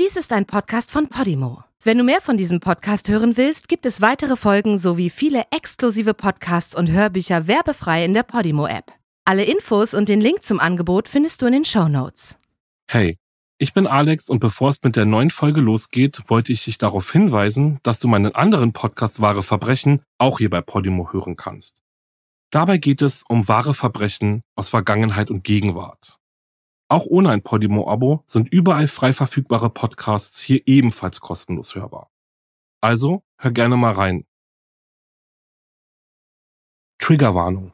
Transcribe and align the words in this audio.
Dies 0.00 0.16
ist 0.16 0.32
ein 0.32 0.46
Podcast 0.46 0.90
von 0.90 1.08
Podimo. 1.08 1.64
Wenn 1.82 1.98
du 1.98 2.04
mehr 2.04 2.22
von 2.22 2.38
diesem 2.38 2.60
Podcast 2.60 3.10
hören 3.10 3.36
willst, 3.36 3.68
gibt 3.68 3.84
es 3.84 4.00
weitere 4.00 4.36
Folgen 4.36 4.78
sowie 4.78 5.10
viele 5.10 5.44
exklusive 5.50 6.14
Podcasts 6.14 6.74
und 6.74 6.90
Hörbücher 6.90 7.46
werbefrei 7.46 8.02
in 8.02 8.14
der 8.14 8.22
Podimo-App. 8.22 8.90
Alle 9.26 9.44
Infos 9.44 9.92
und 9.92 10.08
den 10.08 10.22
Link 10.22 10.44
zum 10.44 10.60
Angebot 10.60 11.08
findest 11.08 11.42
du 11.42 11.46
in 11.46 11.52
den 11.52 11.64
Show. 11.66 11.86
Hey, 12.90 13.18
ich 13.58 13.74
bin 13.74 13.86
Alex 13.86 14.30
und 14.30 14.40
bevor 14.40 14.70
es 14.70 14.78
mit 14.82 14.96
der 14.96 15.04
neuen 15.04 15.30
Folge 15.30 15.60
losgeht, 15.60 16.22
wollte 16.28 16.54
ich 16.54 16.64
dich 16.64 16.78
darauf 16.78 17.12
hinweisen, 17.12 17.78
dass 17.82 18.00
du 18.00 18.08
meinen 18.08 18.34
anderen 18.34 18.72
Podcast 18.72 19.20
Wahre 19.20 19.42
Verbrechen 19.42 20.00
auch 20.16 20.38
hier 20.38 20.48
bei 20.48 20.62
Podimo 20.62 21.12
hören 21.12 21.36
kannst. 21.36 21.82
Dabei 22.50 22.78
geht 22.78 23.02
es 23.02 23.24
um 23.28 23.46
wahre 23.46 23.74
Verbrechen 23.74 24.40
aus 24.56 24.70
Vergangenheit 24.70 25.30
und 25.30 25.44
Gegenwart. 25.44 26.18
Auch 26.92 27.06
ohne 27.06 27.30
ein 27.30 27.40
Podimo-Abo 27.40 28.22
sind 28.26 28.52
überall 28.52 28.86
frei 28.86 29.14
verfügbare 29.14 29.70
Podcasts 29.70 30.42
hier 30.42 30.60
ebenfalls 30.66 31.22
kostenlos 31.22 31.74
hörbar. 31.74 32.10
Also 32.82 33.22
hör 33.38 33.50
gerne 33.50 33.78
mal 33.78 33.92
rein. 33.92 34.26
Triggerwarnung. 36.98 37.72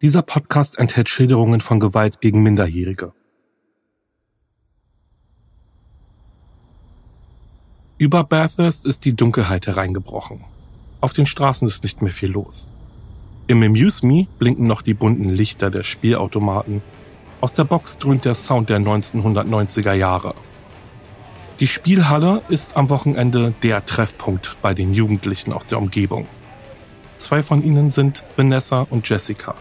Dieser 0.00 0.22
Podcast 0.22 0.76
enthält 0.76 1.08
Schilderungen 1.08 1.60
von 1.60 1.78
Gewalt 1.78 2.20
gegen 2.20 2.42
Minderjährige. 2.42 3.12
Über 7.96 8.24
Bathurst 8.24 8.86
ist 8.86 9.04
die 9.04 9.14
Dunkelheit 9.14 9.68
hereingebrochen. 9.68 10.44
Auf 11.00 11.12
den 11.12 11.26
Straßen 11.26 11.68
ist 11.68 11.84
nicht 11.84 12.02
mehr 12.02 12.10
viel 12.10 12.32
los. 12.32 12.72
Im 13.46 13.62
Amuse 13.62 14.04
Me 14.04 14.26
blinken 14.40 14.66
noch 14.66 14.82
die 14.82 14.94
bunten 14.94 15.28
Lichter 15.28 15.70
der 15.70 15.84
Spielautomaten 15.84 16.82
aus 17.42 17.52
der 17.52 17.64
Box 17.64 17.98
dröhnt 17.98 18.24
der 18.24 18.36
Sound 18.36 18.70
der 18.70 18.78
1990er 18.78 19.92
Jahre. 19.94 20.34
Die 21.58 21.66
Spielhalle 21.66 22.42
ist 22.48 22.76
am 22.76 22.88
Wochenende 22.88 23.52
der 23.64 23.84
Treffpunkt 23.84 24.56
bei 24.62 24.74
den 24.74 24.94
Jugendlichen 24.94 25.52
aus 25.52 25.66
der 25.66 25.78
Umgebung. 25.78 26.28
Zwei 27.16 27.42
von 27.42 27.64
ihnen 27.64 27.90
sind 27.90 28.24
Vanessa 28.36 28.86
und 28.88 29.08
Jessica. 29.08 29.56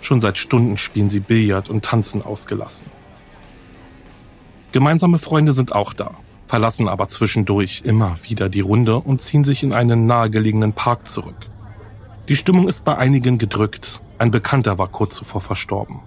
Schon 0.00 0.20
seit 0.20 0.38
Stunden 0.38 0.76
spielen 0.76 1.10
sie 1.10 1.18
Billard 1.18 1.68
und 1.68 1.84
tanzen 1.84 2.22
ausgelassen. 2.22 2.88
Gemeinsame 4.70 5.18
Freunde 5.18 5.52
sind 5.52 5.72
auch 5.72 5.92
da, 5.92 6.12
verlassen 6.46 6.88
aber 6.88 7.08
zwischendurch 7.08 7.82
immer 7.84 8.16
wieder 8.22 8.48
die 8.48 8.60
Runde 8.60 8.96
und 8.96 9.20
ziehen 9.20 9.42
sich 9.42 9.64
in 9.64 9.72
einen 9.72 10.06
nahegelegenen 10.06 10.72
Park 10.72 11.08
zurück. 11.08 11.50
Die 12.28 12.36
Stimmung 12.36 12.68
ist 12.68 12.84
bei 12.84 12.96
einigen 12.96 13.38
gedrückt. 13.38 14.02
Ein 14.18 14.30
Bekannter 14.30 14.78
war 14.78 14.86
kurz 14.86 15.16
zuvor 15.16 15.40
verstorben. 15.40 16.00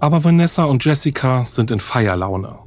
Aber 0.00 0.24
Vanessa 0.24 0.64
und 0.64 0.82
Jessica 0.82 1.44
sind 1.44 1.70
in 1.70 1.78
Feierlaune. 1.78 2.58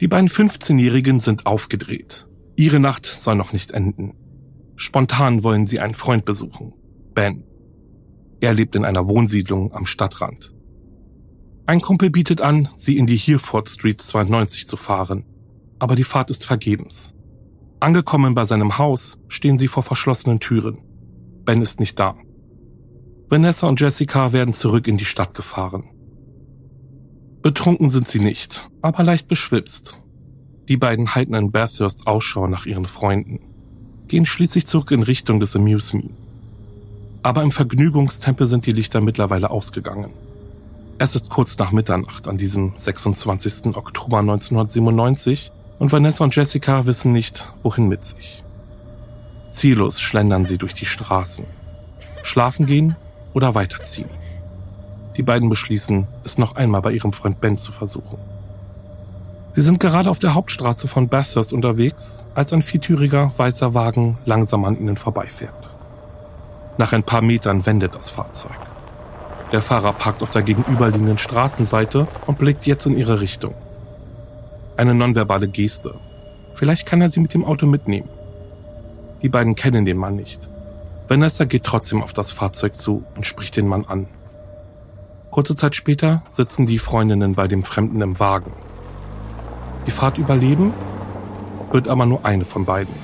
Die 0.00 0.08
beiden 0.08 0.28
15-Jährigen 0.28 1.20
sind 1.20 1.44
aufgedreht. 1.44 2.26
Ihre 2.56 2.80
Nacht 2.80 3.04
soll 3.04 3.36
noch 3.36 3.52
nicht 3.52 3.72
enden. 3.72 4.14
Spontan 4.74 5.44
wollen 5.44 5.66
sie 5.66 5.80
einen 5.80 5.94
Freund 5.94 6.24
besuchen. 6.24 6.72
Ben. 7.14 7.44
Er 8.40 8.54
lebt 8.54 8.74
in 8.74 8.86
einer 8.86 9.06
Wohnsiedlung 9.06 9.72
am 9.72 9.84
Stadtrand. 9.84 10.54
Ein 11.66 11.80
Kumpel 11.80 12.10
bietet 12.10 12.40
an, 12.40 12.68
sie 12.76 12.96
in 12.96 13.06
die 13.06 13.16
Hereford 13.16 13.68
Street 13.68 14.00
92 14.00 14.66
zu 14.66 14.76
fahren. 14.76 15.24
Aber 15.78 15.94
die 15.94 16.04
Fahrt 16.04 16.30
ist 16.30 16.46
vergebens. 16.46 17.14
Angekommen 17.80 18.34
bei 18.34 18.44
seinem 18.44 18.78
Haus 18.78 19.18
stehen 19.28 19.58
sie 19.58 19.68
vor 19.68 19.82
verschlossenen 19.82 20.40
Türen. 20.40 20.78
Ben 21.44 21.60
ist 21.60 21.80
nicht 21.80 21.98
da. 21.98 22.16
Vanessa 23.28 23.68
und 23.68 23.80
Jessica 23.80 24.32
werden 24.32 24.54
zurück 24.54 24.88
in 24.88 24.96
die 24.96 25.04
Stadt 25.04 25.34
gefahren. 25.34 25.91
Betrunken 27.42 27.90
sind 27.90 28.06
sie 28.06 28.20
nicht, 28.20 28.70
aber 28.82 29.02
leicht 29.02 29.26
beschwipst. 29.26 30.00
Die 30.68 30.76
beiden 30.76 31.16
halten 31.16 31.34
in 31.34 31.50
Bathurst 31.50 32.06
Ausschau 32.06 32.46
nach 32.46 32.66
ihren 32.66 32.86
Freunden, 32.86 33.40
gehen 34.06 34.24
schließlich 34.24 34.64
zurück 34.64 34.92
in 34.92 35.02
Richtung 35.02 35.40
des 35.40 35.56
Amuse 35.56 35.96
Me. 35.96 36.10
Aber 37.24 37.42
im 37.42 37.50
Vergnügungstempel 37.50 38.46
sind 38.46 38.66
die 38.66 38.72
Lichter 38.72 39.00
mittlerweile 39.00 39.50
ausgegangen. 39.50 40.12
Es 40.98 41.16
ist 41.16 41.30
kurz 41.30 41.58
nach 41.58 41.72
Mitternacht 41.72 42.28
an 42.28 42.38
diesem 42.38 42.74
26. 42.76 43.74
Oktober 43.76 44.18
1997 44.18 45.50
und 45.80 45.90
Vanessa 45.90 46.22
und 46.22 46.36
Jessica 46.36 46.86
wissen 46.86 47.12
nicht, 47.12 47.52
wohin 47.64 47.88
mit 47.88 48.04
sich. 48.04 48.44
Ziellos 49.50 50.00
schlendern 50.00 50.46
sie 50.46 50.58
durch 50.58 50.74
die 50.74 50.86
Straßen. 50.86 51.44
Schlafen 52.22 52.66
gehen 52.66 52.94
oder 53.34 53.56
weiterziehen. 53.56 54.21
Die 55.16 55.22
beiden 55.22 55.48
beschließen, 55.48 56.06
es 56.24 56.38
noch 56.38 56.56
einmal 56.56 56.82
bei 56.82 56.92
ihrem 56.92 57.12
Freund 57.12 57.40
Ben 57.40 57.56
zu 57.56 57.72
versuchen. 57.72 58.18
Sie 59.52 59.60
sind 59.60 59.80
gerade 59.80 60.08
auf 60.08 60.18
der 60.18 60.34
Hauptstraße 60.34 60.88
von 60.88 61.08
Bathurst 61.08 61.52
unterwegs, 61.52 62.26
als 62.34 62.54
ein 62.54 62.62
viertüriger 62.62 63.30
weißer 63.36 63.74
Wagen 63.74 64.16
langsam 64.24 64.64
an 64.64 64.80
ihnen 64.80 64.96
vorbeifährt. 64.96 65.76
Nach 66.78 66.94
ein 66.94 67.02
paar 67.02 67.20
Metern 67.20 67.66
wendet 67.66 67.94
das 67.94 68.10
Fahrzeug. 68.10 68.56
Der 69.52 69.60
Fahrer 69.60 69.92
parkt 69.92 70.22
auf 70.22 70.30
der 70.30 70.42
gegenüberliegenden 70.42 71.18
Straßenseite 71.18 72.08
und 72.26 72.38
blickt 72.38 72.64
jetzt 72.64 72.86
in 72.86 72.96
ihre 72.96 73.20
Richtung. 73.20 73.54
Eine 74.78 74.94
nonverbale 74.94 75.48
Geste. 75.48 75.96
Vielleicht 76.54 76.86
kann 76.86 77.02
er 77.02 77.10
sie 77.10 77.20
mit 77.20 77.34
dem 77.34 77.44
Auto 77.44 77.66
mitnehmen. 77.66 78.08
Die 79.20 79.28
beiden 79.28 79.54
kennen 79.54 79.84
den 79.84 79.98
Mann 79.98 80.16
nicht. 80.16 80.48
Vanessa 81.08 81.44
geht 81.44 81.64
trotzdem 81.64 82.02
auf 82.02 82.14
das 82.14 82.32
Fahrzeug 82.32 82.74
zu 82.74 83.04
und 83.14 83.26
spricht 83.26 83.58
den 83.58 83.68
Mann 83.68 83.84
an. 83.84 84.06
Kurze 85.32 85.56
Zeit 85.56 85.74
später 85.74 86.22
sitzen 86.28 86.66
die 86.66 86.78
Freundinnen 86.78 87.34
bei 87.34 87.48
dem 87.48 87.62
Fremden 87.62 88.02
im 88.02 88.20
Wagen. 88.20 88.52
Die 89.86 89.90
Fahrt 89.90 90.18
überleben 90.18 90.74
wird 91.70 91.88
aber 91.88 92.04
nur 92.04 92.26
eine 92.26 92.44
von 92.44 92.66
beiden. 92.66 92.94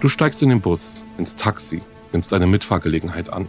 Du 0.00 0.08
steigst 0.08 0.42
in 0.42 0.48
den 0.48 0.60
Bus, 0.60 1.06
ins 1.18 1.36
Taxi, 1.36 1.82
nimmst 2.10 2.34
eine 2.34 2.48
Mitfahrgelegenheit 2.48 3.32
an. 3.32 3.46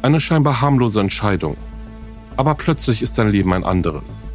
Eine 0.00 0.18
scheinbar 0.18 0.62
harmlose 0.62 1.00
Entscheidung. 1.00 1.58
Aber 2.38 2.54
plötzlich 2.54 3.02
ist 3.02 3.18
dein 3.18 3.28
Leben 3.28 3.52
ein 3.52 3.64
anderes. 3.64 4.32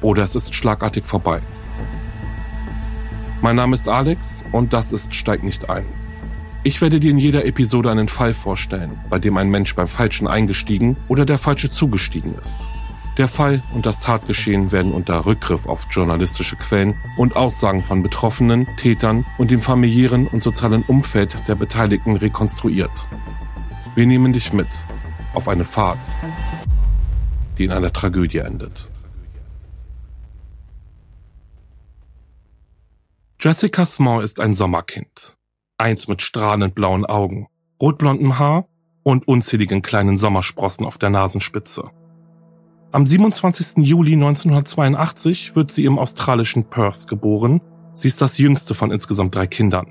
Oder 0.00 0.22
es 0.22 0.34
ist 0.34 0.54
schlagartig 0.54 1.04
vorbei. 1.04 1.42
Mein 3.42 3.56
Name 3.56 3.74
ist 3.74 3.86
Alex 3.86 4.46
und 4.52 4.72
das 4.72 4.92
ist 4.92 5.14
Steig 5.14 5.42
nicht 5.42 5.68
ein. 5.68 5.84
Ich 6.66 6.80
werde 6.80 6.98
dir 6.98 7.12
in 7.12 7.18
jeder 7.18 7.44
Episode 7.46 7.92
einen 7.92 8.08
Fall 8.08 8.34
vorstellen, 8.34 8.98
bei 9.08 9.20
dem 9.20 9.36
ein 9.36 9.48
Mensch 9.48 9.76
beim 9.76 9.86
Falschen 9.86 10.26
eingestiegen 10.26 10.96
oder 11.06 11.24
der 11.24 11.38
Falsche 11.38 11.70
zugestiegen 11.70 12.36
ist. 12.40 12.68
Der 13.18 13.28
Fall 13.28 13.62
und 13.72 13.86
das 13.86 14.00
Tatgeschehen 14.00 14.72
werden 14.72 14.90
unter 14.90 15.26
Rückgriff 15.26 15.66
auf 15.66 15.86
journalistische 15.92 16.56
Quellen 16.56 16.96
und 17.16 17.36
Aussagen 17.36 17.84
von 17.84 18.02
Betroffenen, 18.02 18.66
Tätern 18.78 19.24
und 19.38 19.52
dem 19.52 19.60
familiären 19.60 20.26
und 20.26 20.42
sozialen 20.42 20.82
Umfeld 20.82 21.46
der 21.46 21.54
Beteiligten 21.54 22.16
rekonstruiert. 22.16 23.06
Wir 23.94 24.06
nehmen 24.06 24.32
dich 24.32 24.52
mit 24.52 24.66
auf 25.34 25.46
eine 25.46 25.64
Fahrt, 25.64 26.18
die 27.58 27.64
in 27.66 27.70
einer 27.70 27.92
Tragödie 27.92 28.38
endet. 28.38 28.88
Jessica 33.38 33.86
Small 33.86 34.24
ist 34.24 34.40
ein 34.40 34.52
Sommerkind. 34.52 35.36
Eins 35.78 36.08
mit 36.08 36.22
strahlend 36.22 36.74
blauen 36.74 37.04
Augen, 37.04 37.48
rotblondem 37.80 38.38
Haar 38.38 38.66
und 39.02 39.28
unzähligen 39.28 39.82
kleinen 39.82 40.16
Sommersprossen 40.16 40.86
auf 40.86 40.96
der 40.96 41.10
Nasenspitze. 41.10 41.90
Am 42.92 43.06
27. 43.06 43.86
Juli 43.86 44.14
1982 44.14 45.54
wird 45.54 45.70
sie 45.70 45.84
im 45.84 45.98
australischen 45.98 46.64
Perth 46.64 47.08
geboren. 47.08 47.60
Sie 47.94 48.08
ist 48.08 48.22
das 48.22 48.38
jüngste 48.38 48.72
von 48.74 48.90
insgesamt 48.90 49.34
drei 49.34 49.46
Kindern. 49.46 49.86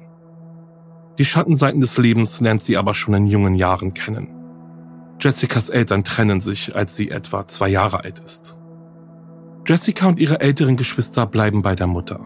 Die 1.19 1.25
Schattenseiten 1.25 1.81
des 1.81 1.97
Lebens 1.97 2.41
lernt 2.41 2.63
sie 2.63 2.77
aber 2.77 2.95
schon 2.95 3.13
in 3.13 3.27
jungen 3.27 3.53
Jahren 3.53 3.93
kennen. 3.93 4.29
Jessicas 5.19 5.69
Eltern 5.69 6.03
trennen 6.03 6.41
sich, 6.41 6.75
als 6.75 6.95
sie 6.95 7.11
etwa 7.11 7.47
zwei 7.47 7.69
Jahre 7.69 8.03
alt 8.03 8.19
ist. 8.19 8.57
Jessica 9.67 10.07
und 10.07 10.19
ihre 10.19 10.41
älteren 10.41 10.77
Geschwister 10.77 11.25
bleiben 11.25 11.61
bei 11.61 11.75
der 11.75 11.87
Mutter. 11.87 12.25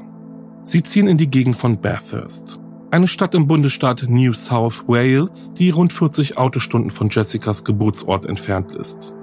Sie 0.63 0.81
ziehen 0.81 1.07
in 1.07 1.17
die 1.17 1.29
Gegend 1.29 1.55
von 1.55 1.79
Bathurst, 1.79 2.59
eine 2.91 3.07
Stadt 3.07 3.35
im 3.35 3.47
Bundesstaat 3.47 4.05
New 4.07 4.33
South 4.33 4.87
Wales, 4.87 5.53
die 5.53 5.69
rund 5.69 5.93
40 5.93 6.37
Autostunden 6.37 6.91
von 6.91 7.09
Jessicas 7.09 7.63
Geburtsort 7.63 8.25
entfernt 8.25 8.73
ist. 8.73 9.13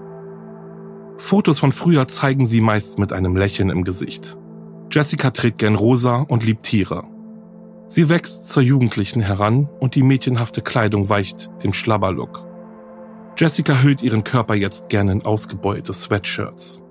Fotos 1.19 1.59
von 1.59 1.73
früher 1.73 2.07
zeigen 2.07 2.47
sie 2.47 2.61
meist 2.61 2.99
mit 2.99 3.13
einem 3.13 3.37
Lächeln 3.37 3.71
im 3.71 3.83
Gesicht. 3.83 4.37
Jessica 4.91 5.31
trägt 5.31 5.59
gern 5.59 5.75
rosa 5.75 6.19
und 6.19 6.45
liebt 6.45 6.63
Tiere. 6.65 7.05
Sie 7.89 8.09
wächst 8.09 8.51
zur 8.51 8.63
Jugendlichen 8.63 9.21
heran 9.21 9.69
und 9.81 9.95
die 9.95 10.03
mädchenhafte 10.03 10.63
Kleidung 10.63 11.09
weicht 11.09 11.51
dem 11.65 11.73
Schlabberlook. 11.73 12.47
Jessica 13.37 13.83
hüllt 13.83 14.03
ihren 14.03 14.25
Körper 14.25 14.55
jetzt 14.55 14.89
gern 14.89 15.09
in 15.09 15.23
ausgebeulte 15.23 15.93
Sweatshirts. 15.93 16.83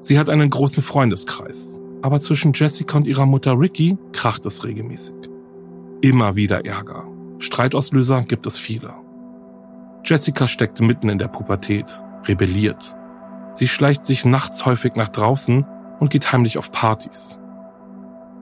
Sie 0.00 0.18
hat 0.18 0.30
einen 0.30 0.48
großen 0.48 0.82
Freundeskreis, 0.82 1.80
aber 2.02 2.20
zwischen 2.20 2.52
Jessica 2.54 2.96
und 2.96 3.06
ihrer 3.06 3.26
Mutter 3.26 3.58
Ricky 3.58 3.98
kracht 4.12 4.46
es 4.46 4.64
regelmäßig. 4.64 5.29
Immer 6.02 6.34
wieder 6.34 6.64
Ärger. 6.64 7.06
Streitauslöser 7.38 8.22
gibt 8.22 8.46
es 8.46 8.58
viele. 8.58 8.94
Jessica 10.04 10.48
steckt 10.48 10.80
mitten 10.80 11.10
in 11.10 11.18
der 11.18 11.28
Pubertät, 11.28 11.86
rebelliert. 12.26 12.96
Sie 13.52 13.68
schleicht 13.68 14.04
sich 14.04 14.24
nachts 14.24 14.64
häufig 14.64 14.94
nach 14.94 15.10
draußen 15.10 15.66
und 15.98 16.10
geht 16.10 16.32
heimlich 16.32 16.56
auf 16.56 16.72
Partys. 16.72 17.40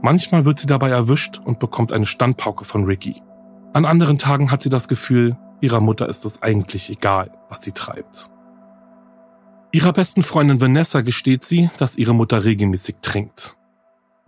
Manchmal 0.03 0.45
wird 0.45 0.61
sie 0.61 0.69
dabei 0.69 0.91
erwischt 0.91 1.41
und 1.45 1.59
bekommt 1.59 1.93
eine 1.93 2.07
Standpauke 2.07 2.65
von 2.65 2.85
Ricky. 2.85 3.23
An 3.73 3.85
anderen 3.85 4.19
Tagen 4.19 4.53
hat 4.53 4.63
sie 4.63 4.69
das 4.69 4.87
Gefühl, 4.87 5.37
ihrer 5.61 5.81
Mutter 5.81 6.09
ist 6.09 6.25
es 6.25 6.43
eigentlich 6.43 6.91
egal, 6.91 7.33
was 7.49 7.63
sie 7.63 7.73
treibt. 7.73 8.31
Ihrer 9.73 9.93
besten 9.93 10.23
Freundin 10.23 10.61
Vanessa 10.61 11.01
gesteht 11.01 11.43
sie, 11.43 11.71
dass 11.79 11.97
ihre 11.97 12.15
Mutter 12.15 12.45
regelmäßig 12.45 12.97
trinkt. 13.03 13.57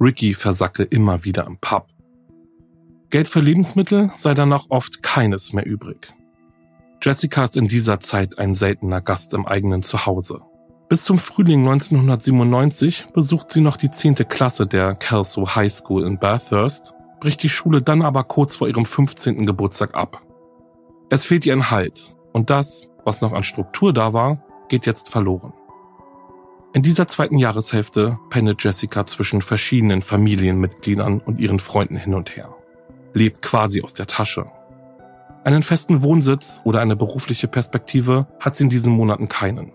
Ricky 0.00 0.34
versacke 0.34 0.82
immer 0.82 1.24
wieder 1.24 1.46
im 1.46 1.58
Pub. 1.58 1.86
Geld 3.10 3.28
für 3.28 3.40
Lebensmittel 3.40 4.12
sei 4.16 4.34
danach 4.34 4.66
oft 4.68 5.02
keines 5.02 5.52
mehr 5.52 5.66
übrig. 5.66 6.14
Jessica 7.02 7.42
ist 7.42 7.56
in 7.56 7.66
dieser 7.66 7.98
Zeit 7.98 8.38
ein 8.38 8.54
seltener 8.54 9.00
Gast 9.00 9.34
im 9.34 9.46
eigenen 9.46 9.82
Zuhause. 9.82 10.42
Bis 10.88 11.04
zum 11.04 11.18
Frühling 11.18 11.60
1997 11.60 13.06
besucht 13.12 13.50
sie 13.50 13.62
noch 13.62 13.76
die 13.76 13.90
10. 13.90 14.14
Klasse 14.28 14.66
der 14.66 14.94
Kelso 14.94 15.54
High 15.56 15.72
School 15.72 16.06
in 16.06 16.18
Bathurst, 16.20 16.94
bricht 17.18 17.42
die 17.42 17.48
Schule 17.48 17.82
dann 17.82 18.02
aber 18.02 18.22
kurz 18.22 18.54
vor 18.54 18.68
ihrem 18.68 18.86
15. 18.86 19.44
Geburtstag 19.44 19.94
ab. 19.94 20.22
Es 21.10 21.24
fehlt 21.24 21.46
ihr 21.46 21.52
ein 21.52 21.70
Halt 21.70 22.14
und 22.32 22.48
das, 22.48 22.90
was 23.04 23.22
noch 23.22 23.32
an 23.32 23.42
Struktur 23.42 23.92
da 23.92 24.12
war, 24.12 24.44
geht 24.68 24.86
jetzt 24.86 25.08
verloren. 25.08 25.52
In 26.74 26.84
dieser 26.84 27.08
zweiten 27.08 27.38
Jahreshälfte 27.38 28.20
pendelt 28.30 28.62
Jessica 28.62 29.04
zwischen 29.04 29.42
verschiedenen 29.42 30.00
Familienmitgliedern 30.00 31.18
und 31.18 31.40
ihren 31.40 31.58
Freunden 31.58 31.96
hin 31.96 32.14
und 32.14 32.36
her. 32.36 32.54
Lebt 33.12 33.42
quasi 33.42 33.82
aus 33.82 33.94
der 33.94 34.06
Tasche. 34.06 34.46
Einen 35.42 35.62
festen 35.62 36.02
Wohnsitz 36.02 36.60
oder 36.64 36.80
eine 36.80 36.96
berufliche 36.96 37.48
Perspektive 37.48 38.26
hat 38.38 38.56
sie 38.56 38.64
in 38.64 38.70
diesen 38.70 38.92
Monaten 38.92 39.28
keinen. 39.28 39.72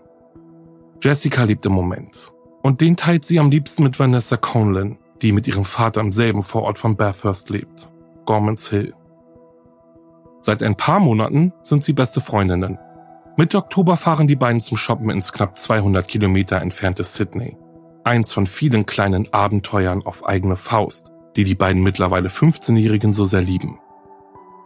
Jessica 1.02 1.42
lebt 1.44 1.66
im 1.66 1.72
Moment. 1.72 2.32
Und 2.62 2.80
den 2.80 2.96
teilt 2.96 3.24
sie 3.24 3.38
am 3.38 3.50
liebsten 3.50 3.82
mit 3.82 3.98
Vanessa 3.98 4.36
Conlin, 4.36 4.98
die 5.22 5.32
mit 5.32 5.46
ihrem 5.46 5.64
Vater 5.64 6.00
im 6.00 6.12
selben 6.12 6.42
Vorort 6.42 6.78
von 6.78 6.96
Bathurst 6.96 7.50
lebt, 7.50 7.90
Gormans 8.24 8.70
Hill. 8.70 8.94
Seit 10.40 10.62
ein 10.62 10.76
paar 10.76 11.00
Monaten 11.00 11.52
sind 11.62 11.82
sie 11.82 11.92
beste 11.92 12.20
Freundinnen. 12.20 12.78
Mitte 13.36 13.58
Oktober 13.58 13.96
fahren 13.96 14.28
die 14.28 14.36
beiden 14.36 14.60
zum 14.60 14.76
Shoppen 14.76 15.10
ins 15.10 15.32
knapp 15.32 15.56
200 15.56 16.08
Kilometer 16.08 16.60
entfernte 16.60 17.04
Sydney. 17.04 17.56
Eins 18.04 18.32
von 18.32 18.46
vielen 18.46 18.86
kleinen 18.86 19.32
Abenteuern 19.32 20.02
auf 20.06 20.24
eigene 20.24 20.56
Faust, 20.56 21.12
die 21.36 21.44
die 21.44 21.54
beiden 21.54 21.82
mittlerweile 21.82 22.28
15-Jährigen 22.28 23.12
so 23.12 23.24
sehr 23.24 23.42
lieben. 23.42 23.78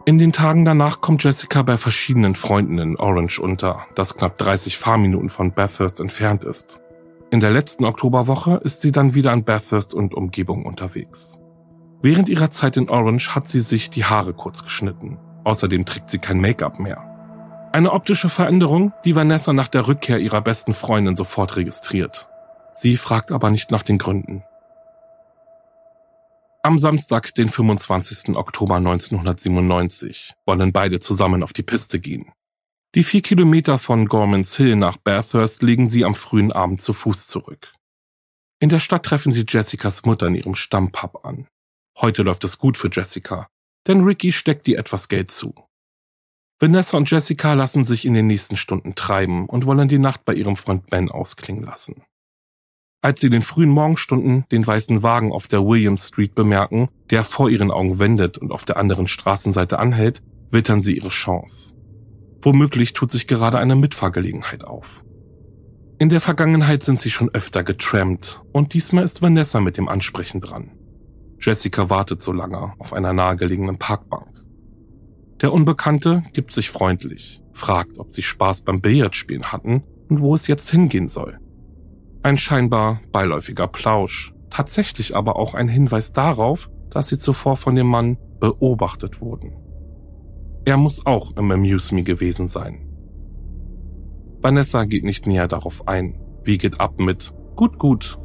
In 0.05 0.17
den 0.17 0.33
Tagen 0.33 0.65
danach 0.65 1.01
kommt 1.01 1.23
Jessica 1.23 1.61
bei 1.61 1.77
verschiedenen 1.77 2.33
Freunden 2.33 2.79
in 2.79 2.95
Orange 2.95 3.39
unter, 3.39 3.85
das 3.93 4.15
knapp 4.15 4.37
30 4.39 4.77
Fahrminuten 4.77 5.29
von 5.29 5.53
Bathurst 5.53 5.99
entfernt 5.99 6.43
ist. 6.43 6.81
In 7.29 7.39
der 7.39 7.51
letzten 7.51 7.85
Oktoberwoche 7.85 8.59
ist 8.63 8.81
sie 8.81 8.91
dann 8.91 9.13
wieder 9.13 9.31
an 9.31 9.43
Bathurst 9.43 9.93
und 9.93 10.15
Umgebung 10.15 10.65
unterwegs. 10.65 11.39
Während 12.01 12.29
ihrer 12.29 12.49
Zeit 12.49 12.77
in 12.77 12.89
Orange 12.89 13.35
hat 13.35 13.47
sie 13.47 13.61
sich 13.61 13.91
die 13.91 14.05
Haare 14.05 14.33
kurz 14.33 14.63
geschnitten. 14.63 15.19
Außerdem 15.43 15.85
trägt 15.85 16.09
sie 16.09 16.17
kein 16.17 16.41
Make-up 16.41 16.79
mehr. 16.79 17.07
Eine 17.71 17.93
optische 17.93 18.27
Veränderung, 18.27 18.91
die 19.05 19.15
Vanessa 19.15 19.53
nach 19.53 19.67
der 19.67 19.87
Rückkehr 19.87 20.19
ihrer 20.19 20.41
besten 20.41 20.73
Freundin 20.73 21.15
sofort 21.15 21.55
registriert. 21.55 22.27
Sie 22.73 22.97
fragt 22.97 23.31
aber 23.31 23.49
nicht 23.49 23.71
nach 23.71 23.83
den 23.83 23.97
Gründen. 23.97 24.43
Am 26.63 26.77
Samstag, 26.77 27.33
den 27.33 27.49
25. 27.49 28.35
Oktober 28.35 28.75
1997, 28.75 30.35
wollen 30.45 30.71
beide 30.71 30.99
zusammen 30.99 31.41
auf 31.41 31.53
die 31.53 31.63
Piste 31.63 31.99
gehen. 31.99 32.31
Die 32.93 33.01
vier 33.01 33.23
Kilometer 33.23 33.79
von 33.79 34.05
Gormans 34.05 34.57
Hill 34.57 34.75
nach 34.75 34.97
Bathurst 34.97 35.63
legen 35.63 35.89
sie 35.89 36.05
am 36.05 36.13
frühen 36.13 36.51
Abend 36.51 36.79
zu 36.79 36.93
Fuß 36.93 37.25
zurück. 37.25 37.73
In 38.59 38.69
der 38.69 38.77
Stadt 38.77 39.03
treffen 39.03 39.31
sie 39.31 39.45
Jessicas 39.47 40.05
Mutter 40.05 40.27
in 40.27 40.35
ihrem 40.35 40.53
Stammpub 40.53 41.25
an. 41.25 41.47
Heute 41.97 42.21
läuft 42.21 42.43
es 42.43 42.59
gut 42.59 42.77
für 42.77 42.91
Jessica, 42.91 43.47
denn 43.87 44.03
Ricky 44.03 44.31
steckt 44.31 44.67
ihr 44.67 44.77
etwas 44.77 45.07
Geld 45.07 45.31
zu. 45.31 45.55
Vanessa 46.59 46.95
und 46.95 47.09
Jessica 47.09 47.53
lassen 47.55 47.85
sich 47.85 48.05
in 48.05 48.13
den 48.13 48.27
nächsten 48.27 48.55
Stunden 48.55 48.93
treiben 48.93 49.47
und 49.47 49.65
wollen 49.65 49.87
die 49.87 49.97
Nacht 49.97 50.25
bei 50.25 50.35
ihrem 50.35 50.57
Freund 50.57 50.85
Ben 50.91 51.09
ausklingen 51.09 51.63
lassen. 51.63 52.03
Als 53.03 53.19
sie 53.19 53.31
den 53.31 53.41
frühen 53.41 53.69
Morgenstunden 53.69 54.45
den 54.51 54.65
weißen 54.65 55.01
Wagen 55.01 55.31
auf 55.31 55.47
der 55.47 55.65
Williams 55.65 56.09
Street 56.09 56.35
bemerken, 56.35 56.87
der 57.09 57.23
vor 57.23 57.49
ihren 57.49 57.71
Augen 57.71 57.97
wendet 57.97 58.37
und 58.37 58.51
auf 58.51 58.63
der 58.63 58.77
anderen 58.77 59.07
Straßenseite 59.07 59.79
anhält, 59.79 60.21
wittern 60.51 60.83
sie 60.83 60.97
ihre 60.97 61.09
Chance. 61.09 61.73
Womöglich 62.43 62.93
tut 62.93 63.09
sich 63.09 63.25
gerade 63.25 63.57
eine 63.57 63.75
Mitfahrgelegenheit 63.75 64.63
auf. 64.63 65.03
In 65.97 66.09
der 66.09 66.21
Vergangenheit 66.21 66.83
sind 66.83 66.99
sie 66.99 67.09
schon 67.09 67.29
öfter 67.29 67.63
getrampt 67.63 68.43
und 68.51 68.73
diesmal 68.75 69.03
ist 69.03 69.21
Vanessa 69.23 69.59
mit 69.61 69.77
dem 69.77 69.87
Ansprechen 69.87 70.39
dran. 70.39 70.71
Jessica 71.39 71.89
wartet 71.89 72.21
so 72.21 72.31
lange 72.31 72.73
auf 72.77 72.93
einer 72.93 73.13
nahegelegenen 73.13 73.77
Parkbank. 73.77 74.43
Der 75.41 75.53
Unbekannte 75.53 76.21
gibt 76.33 76.53
sich 76.53 76.69
freundlich, 76.69 77.41
fragt, 77.51 77.97
ob 77.97 78.13
sie 78.13 78.21
Spaß 78.21 78.61
beim 78.61 78.79
Billardspielen 78.79 79.51
hatten 79.51 79.83
und 80.07 80.21
wo 80.21 80.35
es 80.35 80.45
jetzt 80.45 80.69
hingehen 80.69 81.07
soll. 81.07 81.39
Ein 82.23 82.37
scheinbar 82.37 83.01
beiläufiger 83.11 83.67
Plausch, 83.67 84.33
tatsächlich 84.51 85.15
aber 85.15 85.37
auch 85.37 85.55
ein 85.55 85.67
Hinweis 85.67 86.13
darauf, 86.13 86.69
dass 86.91 87.07
sie 87.07 87.17
zuvor 87.17 87.57
von 87.57 87.75
dem 87.75 87.87
Mann 87.87 88.17
beobachtet 88.39 89.21
wurden. 89.21 89.53
Er 90.65 90.77
muss 90.77 91.05
auch 91.05 91.35
im 91.37 91.49
Amuse 91.51 91.95
Me 91.95 92.03
gewesen 92.03 92.47
sein. 92.47 92.87
Vanessa 94.41 94.85
geht 94.85 95.03
nicht 95.03 95.25
näher 95.25 95.47
darauf 95.47 95.87
ein, 95.87 96.19
wie 96.43 96.57
geht 96.57 96.79
ab 96.79 96.99
mit 96.99 97.33
gut, 97.55 97.79
gut. 97.79 98.19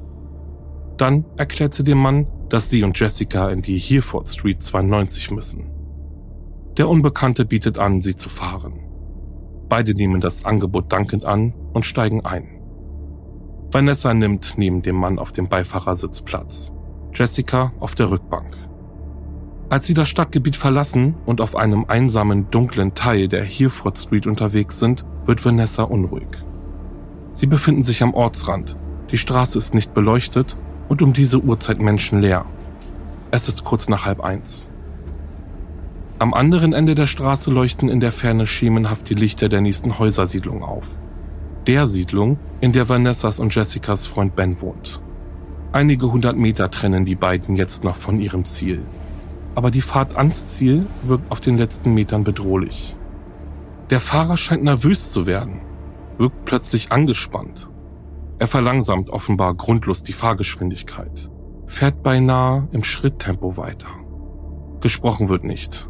Dann 0.98 1.24
erklärt 1.36 1.74
sie 1.74 1.84
dem 1.84 1.98
Mann, 1.98 2.26
dass 2.48 2.68
sie 2.68 2.82
und 2.82 2.98
Jessica 2.98 3.48
in 3.50 3.62
die 3.62 3.78
Hereford 3.78 4.28
Street 4.28 4.60
92 4.60 5.30
müssen. 5.30 5.70
Der 6.76 6.88
Unbekannte 6.88 7.46
bietet 7.46 7.78
an, 7.78 8.02
sie 8.02 8.16
zu 8.16 8.28
fahren. 8.28 8.80
Beide 9.68 9.94
nehmen 9.94 10.20
das 10.20 10.44
Angebot 10.44 10.92
dankend 10.92 11.24
an 11.24 11.54
und 11.72 11.86
steigen 11.86 12.24
ein. 12.24 12.55
Vanessa 13.72 14.14
nimmt 14.14 14.54
neben 14.56 14.82
dem 14.82 14.94
Mann 14.94 15.18
auf 15.18 15.32
dem 15.32 15.48
Beifahrersitz 15.48 16.22
Platz, 16.22 16.72
Jessica 17.12 17.72
auf 17.80 17.96
der 17.96 18.10
Rückbank. 18.10 18.56
Als 19.68 19.86
sie 19.86 19.94
das 19.94 20.08
Stadtgebiet 20.08 20.54
verlassen 20.54 21.16
und 21.26 21.40
auf 21.40 21.56
einem 21.56 21.84
einsamen, 21.88 22.48
dunklen 22.50 22.94
Teil 22.94 23.26
der 23.26 23.44
Hereford 23.44 23.98
Street 23.98 24.28
unterwegs 24.28 24.78
sind, 24.78 25.04
wird 25.26 25.44
Vanessa 25.44 25.82
unruhig. 25.82 26.28
Sie 27.32 27.48
befinden 27.48 27.82
sich 27.82 28.04
am 28.04 28.14
Ortsrand, 28.14 28.76
die 29.10 29.18
Straße 29.18 29.58
ist 29.58 29.74
nicht 29.74 29.94
beleuchtet 29.94 30.56
und 30.88 31.02
um 31.02 31.12
diese 31.12 31.40
Uhrzeit 31.40 31.80
menschenleer. 31.80 32.44
Es 33.32 33.48
ist 33.48 33.64
kurz 33.64 33.88
nach 33.88 34.06
halb 34.06 34.20
eins. 34.20 34.70
Am 36.20 36.34
anderen 36.34 36.72
Ende 36.72 36.94
der 36.94 37.06
Straße 37.06 37.50
leuchten 37.50 37.88
in 37.88 37.98
der 37.98 38.12
Ferne 38.12 38.46
schemenhaft 38.46 39.10
die 39.10 39.14
Lichter 39.14 39.48
der 39.48 39.60
nächsten 39.60 39.98
Häusersiedlung 39.98 40.62
auf 40.62 40.86
der 41.66 41.86
Siedlung, 41.86 42.38
in 42.60 42.72
der 42.72 42.88
Vanessas 42.88 43.40
und 43.40 43.54
Jessicas 43.54 44.06
Freund 44.06 44.36
Ben 44.36 44.60
wohnt. 44.60 45.00
Einige 45.72 46.10
hundert 46.12 46.36
Meter 46.36 46.70
trennen 46.70 47.04
die 47.04 47.16
beiden 47.16 47.56
jetzt 47.56 47.82
noch 47.82 47.96
von 47.96 48.20
ihrem 48.20 48.44
Ziel. 48.44 48.82
Aber 49.54 49.70
die 49.70 49.80
Fahrt 49.80 50.16
ans 50.16 50.46
Ziel 50.46 50.86
wirkt 51.02 51.30
auf 51.30 51.40
den 51.40 51.58
letzten 51.58 51.92
Metern 51.92 52.24
bedrohlich. 52.24 52.96
Der 53.90 54.00
Fahrer 54.00 54.36
scheint 54.36 54.62
nervös 54.62 55.12
zu 55.12 55.26
werden, 55.26 55.60
wirkt 56.18 56.44
plötzlich 56.44 56.92
angespannt. 56.92 57.68
Er 58.38 58.46
verlangsamt 58.46 59.10
offenbar 59.10 59.54
grundlos 59.54 60.02
die 60.02 60.12
Fahrgeschwindigkeit, 60.12 61.30
fährt 61.66 62.02
beinahe 62.02 62.68
im 62.72 62.84
Schritttempo 62.84 63.56
weiter. 63.56 63.88
Gesprochen 64.80 65.28
wird 65.28 65.44
nicht. 65.44 65.88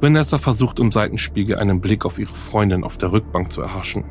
Vanessa 0.00 0.38
versucht 0.38 0.80
im 0.80 0.92
Seitenspiegel 0.92 1.58
einen 1.58 1.80
Blick 1.80 2.04
auf 2.04 2.18
ihre 2.18 2.34
Freundin 2.34 2.84
auf 2.84 2.96
der 2.96 3.12
Rückbank 3.12 3.52
zu 3.52 3.60
erhaschen. 3.60 4.04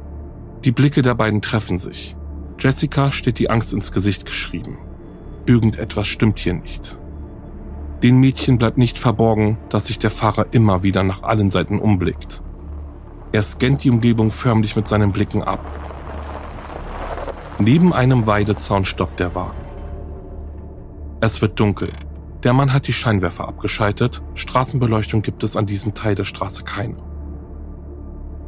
Die 0.64 0.72
Blicke 0.72 1.02
der 1.02 1.16
beiden 1.16 1.42
treffen 1.42 1.80
sich. 1.80 2.16
Jessica 2.60 3.12
steht 3.12 3.40
die 3.40 3.50
Angst 3.50 3.74
ins 3.74 3.92
Gesicht 3.92 4.28
geschrieben. 4.28 4.78
Irgendetwas 5.48 6.08
stimmt 6.08 6.38
hier 6.38 6.54
nicht. 6.54 7.00
Den 8.04 8.20
Mädchen 8.20 8.60
bleibt 8.60 8.78
nicht 8.78 9.00
verborgen, 9.00 9.58
dass 9.70 9.88
sich 9.88 9.98
der 9.98 10.12
Fahrer 10.12 10.48
immer 10.52 10.84
wieder 10.84 11.02
nach 11.02 11.24
allen 11.24 11.50
Seiten 11.50 11.80
umblickt. 11.80 12.44
Er 13.32 13.42
scannt 13.42 13.84
die 13.84 13.90
Umgebung 13.90 14.30
förmlich 14.30 14.76
mit 14.76 14.88
seinen 14.88 15.12
Blicken 15.12 15.42
ab. 15.42 15.66
Neben 17.58 17.92
einem 17.92 18.28
Weidezaun 18.28 18.86
stoppt 18.86 19.20
der 19.20 19.34
Wagen. 19.34 19.62
Es 21.22 21.42
wird 21.42 21.60
dunkel. 21.60 21.90
Der 22.44 22.54
Mann 22.54 22.74
hat 22.74 22.88
die 22.88 22.94
Scheinwerfer 22.94 23.48
abgeschaltet, 23.48 24.22
Straßenbeleuchtung 24.36 25.22
gibt 25.22 25.44
es 25.44 25.56
an 25.56 25.66
diesem 25.66 25.94
Teil 25.94 26.16
der 26.16 26.24
Straße 26.24 26.64
keine. 26.64 26.98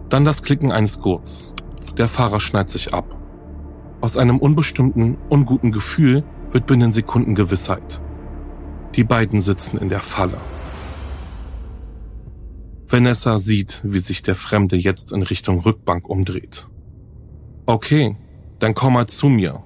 Dann 0.09 0.25
das 0.25 0.43
Klicken 0.43 0.71
eines 0.71 0.99
Gurts. 0.99 1.52
Der 1.97 2.07
Fahrer 2.07 2.39
schneidet 2.39 2.69
sich 2.69 2.93
ab. 2.93 3.15
Aus 4.01 4.17
einem 4.17 4.37
unbestimmten, 4.37 5.17
unguten 5.29 5.71
Gefühl 5.71 6.23
wird 6.51 6.65
binnen 6.65 6.91
Sekunden 6.91 7.35
Gewissheit. 7.35 8.01
Die 8.95 9.03
beiden 9.03 9.41
sitzen 9.41 9.77
in 9.77 9.89
der 9.89 10.01
Falle. 10.01 10.37
Vanessa 12.87 13.39
sieht, 13.39 13.81
wie 13.85 13.99
sich 13.99 14.21
der 14.21 14.35
Fremde 14.35 14.75
jetzt 14.75 15.13
in 15.13 15.23
Richtung 15.23 15.59
Rückbank 15.61 16.07
umdreht. 16.07 16.67
Okay, 17.65 18.17
dann 18.59 18.73
komm 18.75 18.93
mal 18.93 19.07
zu 19.07 19.29
mir. 19.29 19.63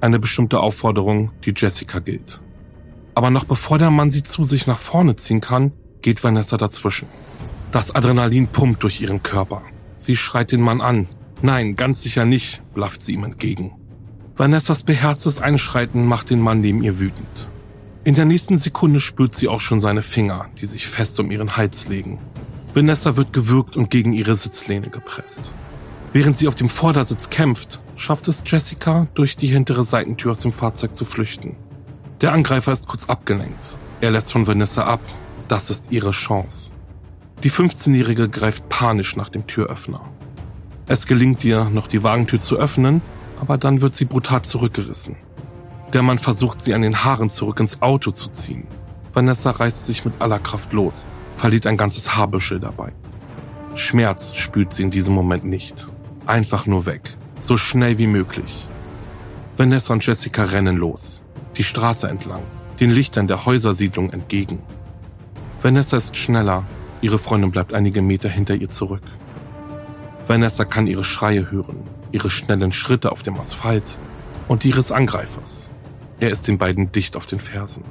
Eine 0.00 0.18
bestimmte 0.18 0.60
Aufforderung, 0.60 1.32
die 1.44 1.54
Jessica 1.56 1.98
gilt. 1.98 2.42
Aber 3.14 3.30
noch 3.30 3.44
bevor 3.44 3.78
der 3.78 3.90
Mann 3.90 4.10
sie 4.10 4.22
zu 4.22 4.44
sich 4.44 4.66
nach 4.66 4.78
vorne 4.78 5.16
ziehen 5.16 5.40
kann, 5.40 5.72
geht 6.02 6.22
Vanessa 6.22 6.56
dazwischen. 6.56 7.08
Das 7.72 7.94
Adrenalin 7.94 8.46
pumpt 8.46 8.82
durch 8.82 9.00
ihren 9.00 9.22
Körper. 9.22 9.62
Sie 9.96 10.16
schreit 10.16 10.52
den 10.52 10.60
Mann 10.60 10.80
an. 10.80 11.06
Nein, 11.42 11.76
ganz 11.76 12.02
sicher 12.02 12.24
nicht, 12.24 12.62
blafft 12.74 13.02
sie 13.02 13.14
ihm 13.14 13.24
entgegen. 13.24 13.72
Vanessas 14.36 14.82
beherztes 14.82 15.40
Einschreiten 15.40 16.06
macht 16.06 16.30
den 16.30 16.40
Mann 16.40 16.60
neben 16.60 16.82
ihr 16.82 17.00
wütend. 17.00 17.50
In 18.04 18.14
der 18.14 18.24
nächsten 18.24 18.58
Sekunde 18.58 19.00
spürt 19.00 19.34
sie 19.34 19.48
auch 19.48 19.60
schon 19.60 19.80
seine 19.80 20.02
Finger, 20.02 20.46
die 20.60 20.66
sich 20.66 20.86
fest 20.86 21.18
um 21.18 21.30
ihren 21.30 21.56
Hals 21.56 21.88
legen. 21.88 22.18
Vanessa 22.74 23.16
wird 23.16 23.32
gewürgt 23.32 23.76
und 23.76 23.90
gegen 23.90 24.12
ihre 24.12 24.34
Sitzlehne 24.34 24.90
gepresst. 24.90 25.54
Während 26.12 26.36
sie 26.36 26.48
auf 26.48 26.54
dem 26.54 26.68
Vordersitz 26.68 27.30
kämpft, 27.30 27.80
schafft 27.96 28.28
es 28.28 28.44
Jessica, 28.46 29.06
durch 29.14 29.36
die 29.36 29.48
hintere 29.48 29.82
Seitentür 29.82 30.30
aus 30.30 30.40
dem 30.40 30.52
Fahrzeug 30.52 30.94
zu 30.94 31.04
flüchten. 31.04 31.56
Der 32.20 32.32
Angreifer 32.32 32.72
ist 32.72 32.86
kurz 32.86 33.06
abgelenkt. 33.06 33.78
Er 34.00 34.10
lässt 34.10 34.32
von 34.32 34.46
Vanessa 34.46 34.84
ab. 34.84 35.00
Das 35.48 35.70
ist 35.70 35.90
ihre 35.90 36.10
Chance. 36.10 36.72
Die 37.42 37.50
15-Jährige 37.50 38.28
greift 38.28 38.68
panisch 38.68 39.16
nach 39.16 39.28
dem 39.28 39.46
Türöffner. 39.46 40.00
Es 40.86 41.06
gelingt 41.06 41.44
ihr, 41.44 41.64
noch 41.64 41.86
die 41.86 42.02
Wagentür 42.02 42.40
zu 42.40 42.56
öffnen, 42.56 43.02
aber 43.40 43.58
dann 43.58 43.80
wird 43.80 43.94
sie 43.94 44.04
brutal 44.04 44.42
zurückgerissen. 44.42 45.16
Der 45.92 46.02
Mann 46.02 46.18
versucht 46.18 46.60
sie 46.60 46.74
an 46.74 46.82
den 46.82 47.04
Haaren 47.04 47.28
zurück 47.28 47.60
ins 47.60 47.82
Auto 47.82 48.10
zu 48.10 48.28
ziehen. 48.28 48.66
Vanessa 49.12 49.50
reißt 49.50 49.86
sich 49.86 50.04
mit 50.04 50.14
aller 50.20 50.38
Kraft 50.38 50.72
los, 50.72 51.08
verliert 51.36 51.66
ein 51.66 51.76
ganzes 51.76 52.16
Haarbüschel 52.16 52.60
dabei. 52.60 52.92
Schmerz 53.74 54.34
spürt 54.34 54.72
sie 54.72 54.84
in 54.84 54.90
diesem 54.90 55.14
Moment 55.14 55.44
nicht. 55.44 55.88
Einfach 56.24 56.66
nur 56.66 56.86
weg. 56.86 57.16
So 57.38 57.56
schnell 57.56 57.98
wie 57.98 58.06
möglich. 58.06 58.66
Vanessa 59.56 59.92
und 59.92 60.04
Jessica 60.04 60.44
rennen 60.44 60.76
los. 60.76 61.22
Die 61.56 61.64
Straße 61.64 62.08
entlang. 62.08 62.42
Den 62.80 62.90
Lichtern 62.90 63.26
der 63.26 63.46
Häusersiedlung 63.46 64.10
entgegen. 64.10 64.58
Vanessa 65.62 65.96
ist 65.96 66.16
schneller. 66.16 66.64
Ihre 67.06 67.20
Freundin 67.20 67.52
bleibt 67.52 67.72
einige 67.72 68.02
Meter 68.02 68.28
hinter 68.28 68.56
ihr 68.56 68.68
zurück. 68.68 69.04
Vanessa 70.26 70.64
kann 70.64 70.88
ihre 70.88 71.04
Schreie 71.04 71.52
hören, 71.52 71.84
ihre 72.10 72.30
schnellen 72.30 72.72
Schritte 72.72 73.12
auf 73.12 73.22
dem 73.22 73.38
Asphalt 73.38 74.00
und 74.48 74.64
die 74.64 74.70
ihres 74.70 74.90
Angreifers. 74.90 75.72
Er 76.18 76.30
ist 76.30 76.48
den 76.48 76.58
beiden 76.58 76.90
dicht 76.90 77.16
auf 77.16 77.24
den 77.24 77.38
Fersen. 77.38 77.84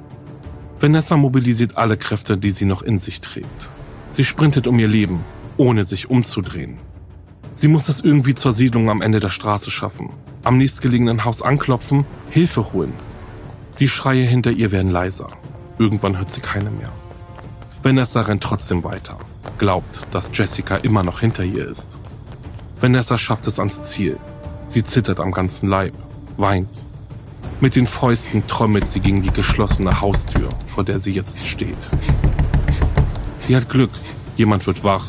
Vanessa 0.81 1.15
mobilisiert 1.15 1.77
alle 1.77 1.95
Kräfte, 1.95 2.37
die 2.37 2.51
sie 2.51 2.65
noch 2.65 2.81
in 2.81 2.99
sich 2.99 3.21
trägt. 3.21 3.71
Sie 4.09 4.25
sprintet 4.25 4.67
um 4.67 4.77
ihr 4.79 4.89
Leben, 4.89 5.21
ohne 5.55 5.85
sich 5.85 6.09
umzudrehen. 6.09 6.77
Sie 7.53 7.69
muss 7.69 7.87
es 7.87 8.01
irgendwie 8.01 8.35
zur 8.35 8.51
Siedlung 8.51 8.89
am 8.89 9.01
Ende 9.01 9.21
der 9.21 9.29
Straße 9.29 9.71
schaffen, 9.71 10.09
am 10.43 10.57
nächstgelegenen 10.57 11.23
Haus 11.23 11.41
anklopfen, 11.41 12.05
Hilfe 12.31 12.73
holen. 12.73 12.91
Die 13.79 13.87
Schreie 13.87 14.23
hinter 14.23 14.51
ihr 14.51 14.73
werden 14.73 14.91
leiser. 14.91 15.27
Irgendwann 15.79 16.17
hört 16.17 16.31
sie 16.31 16.41
keine 16.41 16.69
mehr. 16.69 16.91
Vanessa 17.85 18.21
rennt 18.21 18.41
trotzdem 18.41 18.83
weiter, 18.83 19.19
glaubt, 19.59 20.07
dass 20.09 20.31
Jessica 20.33 20.75
immer 20.77 21.03
noch 21.03 21.19
hinter 21.19 21.43
ihr 21.43 21.67
ist. 21.67 21.99
Vanessa 22.81 23.15
schafft 23.15 23.45
es 23.45 23.59
ans 23.59 23.83
Ziel. 23.83 24.19
Sie 24.67 24.81
zittert 24.81 25.19
am 25.19 25.29
ganzen 25.29 25.69
Leib, 25.69 25.93
weint. 26.35 26.87
Mit 27.61 27.75
den 27.75 27.85
Fäusten 27.85 28.47
trommelt 28.47 28.87
sie 28.87 29.01
gegen 29.01 29.21
die 29.21 29.29
geschlossene 29.29 30.01
Haustür, 30.01 30.49
vor 30.65 30.83
der 30.83 30.97
sie 30.97 31.11
jetzt 31.11 31.45
steht. 31.45 31.77
Sie 33.39 33.55
hat 33.55 33.69
Glück, 33.69 33.91
jemand 34.35 34.65
wird 34.65 34.83
wach 34.83 35.05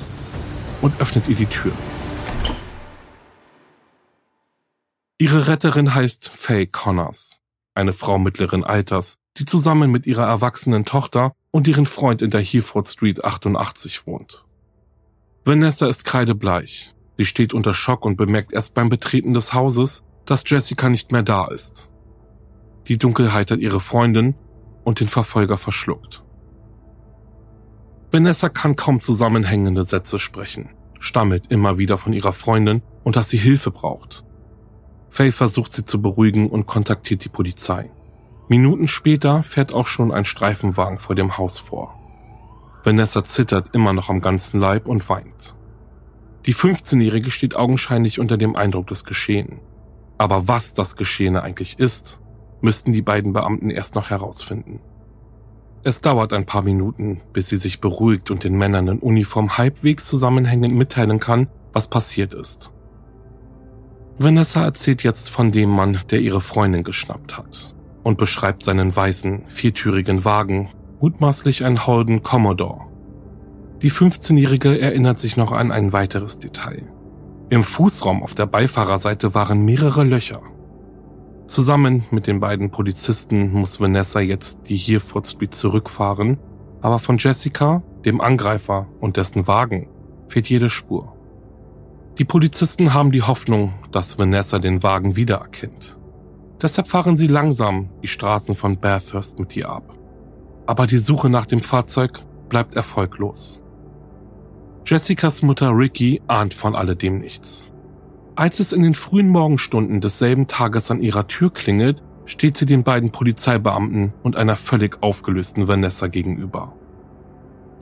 und 0.82 1.00
öffnet 1.00 1.28
ihr 1.28 1.36
die 1.36 1.46
Tür. 1.46 1.72
Ihre 5.16 5.48
Retterin 5.48 5.94
heißt 5.94 6.28
Faye 6.28 6.66
Connors, 6.66 7.40
eine 7.74 7.94
Frau 7.94 8.18
mittleren 8.18 8.64
Alters, 8.64 9.16
die 9.38 9.46
zusammen 9.46 9.90
mit 9.90 10.04
ihrer 10.04 10.26
erwachsenen 10.26 10.84
Tochter 10.84 11.32
und 11.56 11.66
ihren 11.66 11.86
Freund 11.86 12.20
in 12.20 12.28
der 12.28 12.42
Hereford 12.42 12.86
Street 12.86 13.24
88 13.24 14.06
wohnt. 14.06 14.44
Vanessa 15.46 15.86
ist 15.86 16.04
kreidebleich. 16.04 16.94
Sie 17.16 17.24
steht 17.24 17.54
unter 17.54 17.72
Schock 17.72 18.04
und 18.04 18.18
bemerkt 18.18 18.52
erst 18.52 18.74
beim 18.74 18.90
Betreten 18.90 19.32
des 19.32 19.54
Hauses, 19.54 20.04
dass 20.26 20.44
Jessica 20.46 20.90
nicht 20.90 21.12
mehr 21.12 21.22
da 21.22 21.46
ist. 21.46 21.90
Die 22.88 22.98
Dunkelheit 22.98 23.50
hat 23.50 23.60
ihre 23.60 23.80
Freundin 23.80 24.34
und 24.84 25.00
den 25.00 25.08
Verfolger 25.08 25.56
verschluckt. 25.56 26.22
Vanessa 28.12 28.50
kann 28.50 28.76
kaum 28.76 29.00
zusammenhängende 29.00 29.86
Sätze 29.86 30.18
sprechen, 30.18 30.74
stammelt 31.00 31.46
immer 31.48 31.78
wieder 31.78 31.96
von 31.96 32.12
ihrer 32.12 32.34
Freundin 32.34 32.82
und 33.02 33.16
dass 33.16 33.30
sie 33.30 33.38
Hilfe 33.38 33.70
braucht. 33.70 34.24
Faye 35.08 35.32
versucht 35.32 35.72
sie 35.72 35.86
zu 35.86 36.02
beruhigen 36.02 36.50
und 36.50 36.66
kontaktiert 36.66 37.24
die 37.24 37.30
Polizei. 37.30 37.90
Minuten 38.48 38.86
später 38.86 39.42
fährt 39.42 39.72
auch 39.72 39.88
schon 39.88 40.12
ein 40.12 40.24
Streifenwagen 40.24 41.00
vor 41.00 41.16
dem 41.16 41.36
Haus 41.36 41.58
vor. 41.58 41.98
Vanessa 42.84 43.24
zittert 43.24 43.74
immer 43.74 43.92
noch 43.92 44.08
am 44.08 44.20
ganzen 44.20 44.60
Leib 44.60 44.86
und 44.86 45.08
weint. 45.08 45.56
Die 46.46 46.54
15-Jährige 46.54 47.32
steht 47.32 47.56
augenscheinlich 47.56 48.20
unter 48.20 48.36
dem 48.36 48.54
Eindruck 48.54 48.86
des 48.86 49.04
Geschehen. 49.04 49.58
Aber 50.16 50.46
was 50.46 50.74
das 50.74 50.94
Geschehene 50.94 51.42
eigentlich 51.42 51.80
ist, 51.80 52.20
müssten 52.60 52.92
die 52.92 53.02
beiden 53.02 53.32
Beamten 53.32 53.70
erst 53.70 53.96
noch 53.96 54.10
herausfinden. 54.10 54.78
Es 55.82 56.00
dauert 56.00 56.32
ein 56.32 56.46
paar 56.46 56.62
Minuten, 56.62 57.22
bis 57.32 57.48
sie 57.48 57.56
sich 57.56 57.80
beruhigt 57.80 58.30
und 58.30 58.44
den 58.44 58.56
Männern 58.56 58.86
in 58.86 58.98
Uniform 59.00 59.58
halbwegs 59.58 60.06
zusammenhängend 60.06 60.74
mitteilen 60.74 61.18
kann, 61.18 61.48
was 61.72 61.90
passiert 61.90 62.32
ist. 62.32 62.72
Vanessa 64.18 64.64
erzählt 64.64 65.02
jetzt 65.02 65.30
von 65.30 65.50
dem 65.50 65.70
Mann, 65.70 65.98
der 66.10 66.20
ihre 66.20 66.40
Freundin 66.40 66.84
geschnappt 66.84 67.36
hat 67.36 67.75
und 68.06 68.18
beschreibt 68.18 68.62
seinen 68.62 68.94
weißen, 68.94 69.46
viertürigen 69.48 70.24
Wagen, 70.24 70.68
mutmaßlich 71.00 71.64
ein 71.64 71.88
Holden 71.88 72.22
Commodore. 72.22 72.82
Die 73.82 73.90
15-Jährige 73.90 74.80
erinnert 74.80 75.18
sich 75.18 75.36
noch 75.36 75.50
an 75.50 75.72
ein 75.72 75.92
weiteres 75.92 76.38
Detail. 76.38 76.84
Im 77.50 77.64
Fußraum 77.64 78.22
auf 78.22 78.36
der 78.36 78.46
Beifahrerseite 78.46 79.34
waren 79.34 79.64
mehrere 79.64 80.04
Löcher. 80.04 80.40
Zusammen 81.46 82.04
mit 82.12 82.28
den 82.28 82.38
beiden 82.38 82.70
Polizisten 82.70 83.50
muss 83.50 83.80
Vanessa 83.80 84.20
jetzt 84.20 84.68
die 84.68 84.76
Hereford 84.76 85.26
Street 85.26 85.52
zurückfahren, 85.52 86.38
aber 86.82 87.00
von 87.00 87.18
Jessica, 87.18 87.82
dem 88.04 88.20
Angreifer 88.20 88.86
und 89.00 89.16
dessen 89.16 89.48
Wagen 89.48 89.88
fehlt 90.28 90.48
jede 90.48 90.70
Spur. 90.70 91.16
Die 92.18 92.24
Polizisten 92.24 92.94
haben 92.94 93.10
die 93.10 93.22
Hoffnung, 93.22 93.74
dass 93.90 94.16
Vanessa 94.16 94.60
den 94.60 94.84
Wagen 94.84 95.16
wiedererkennt. 95.16 95.98
Deshalb 96.62 96.88
fahren 96.88 97.16
sie 97.16 97.26
langsam 97.26 97.90
die 98.02 98.08
Straßen 98.08 98.54
von 98.54 98.78
Bathurst 98.78 99.38
mit 99.38 99.56
ihr 99.56 99.68
ab. 99.68 99.94
Aber 100.66 100.86
die 100.86 100.98
Suche 100.98 101.28
nach 101.28 101.46
dem 101.46 101.60
Fahrzeug 101.60 102.24
bleibt 102.48 102.74
erfolglos. 102.74 103.62
Jessicas 104.86 105.42
Mutter 105.42 105.70
Ricky 105.76 106.22
ahnt 106.28 106.54
von 106.54 106.74
alledem 106.74 107.18
nichts. 107.18 107.72
Als 108.36 108.60
es 108.60 108.72
in 108.72 108.82
den 108.82 108.94
frühen 108.94 109.28
Morgenstunden 109.28 110.00
desselben 110.00 110.46
Tages 110.46 110.90
an 110.90 111.00
ihrer 111.00 111.26
Tür 111.26 111.52
klingelt, 111.52 112.02
steht 112.26 112.56
sie 112.56 112.66
den 112.66 112.82
beiden 112.82 113.10
Polizeibeamten 113.10 114.12
und 114.22 114.36
einer 114.36 114.56
völlig 114.56 115.02
aufgelösten 115.02 115.68
Vanessa 115.68 116.08
gegenüber. 116.08 116.74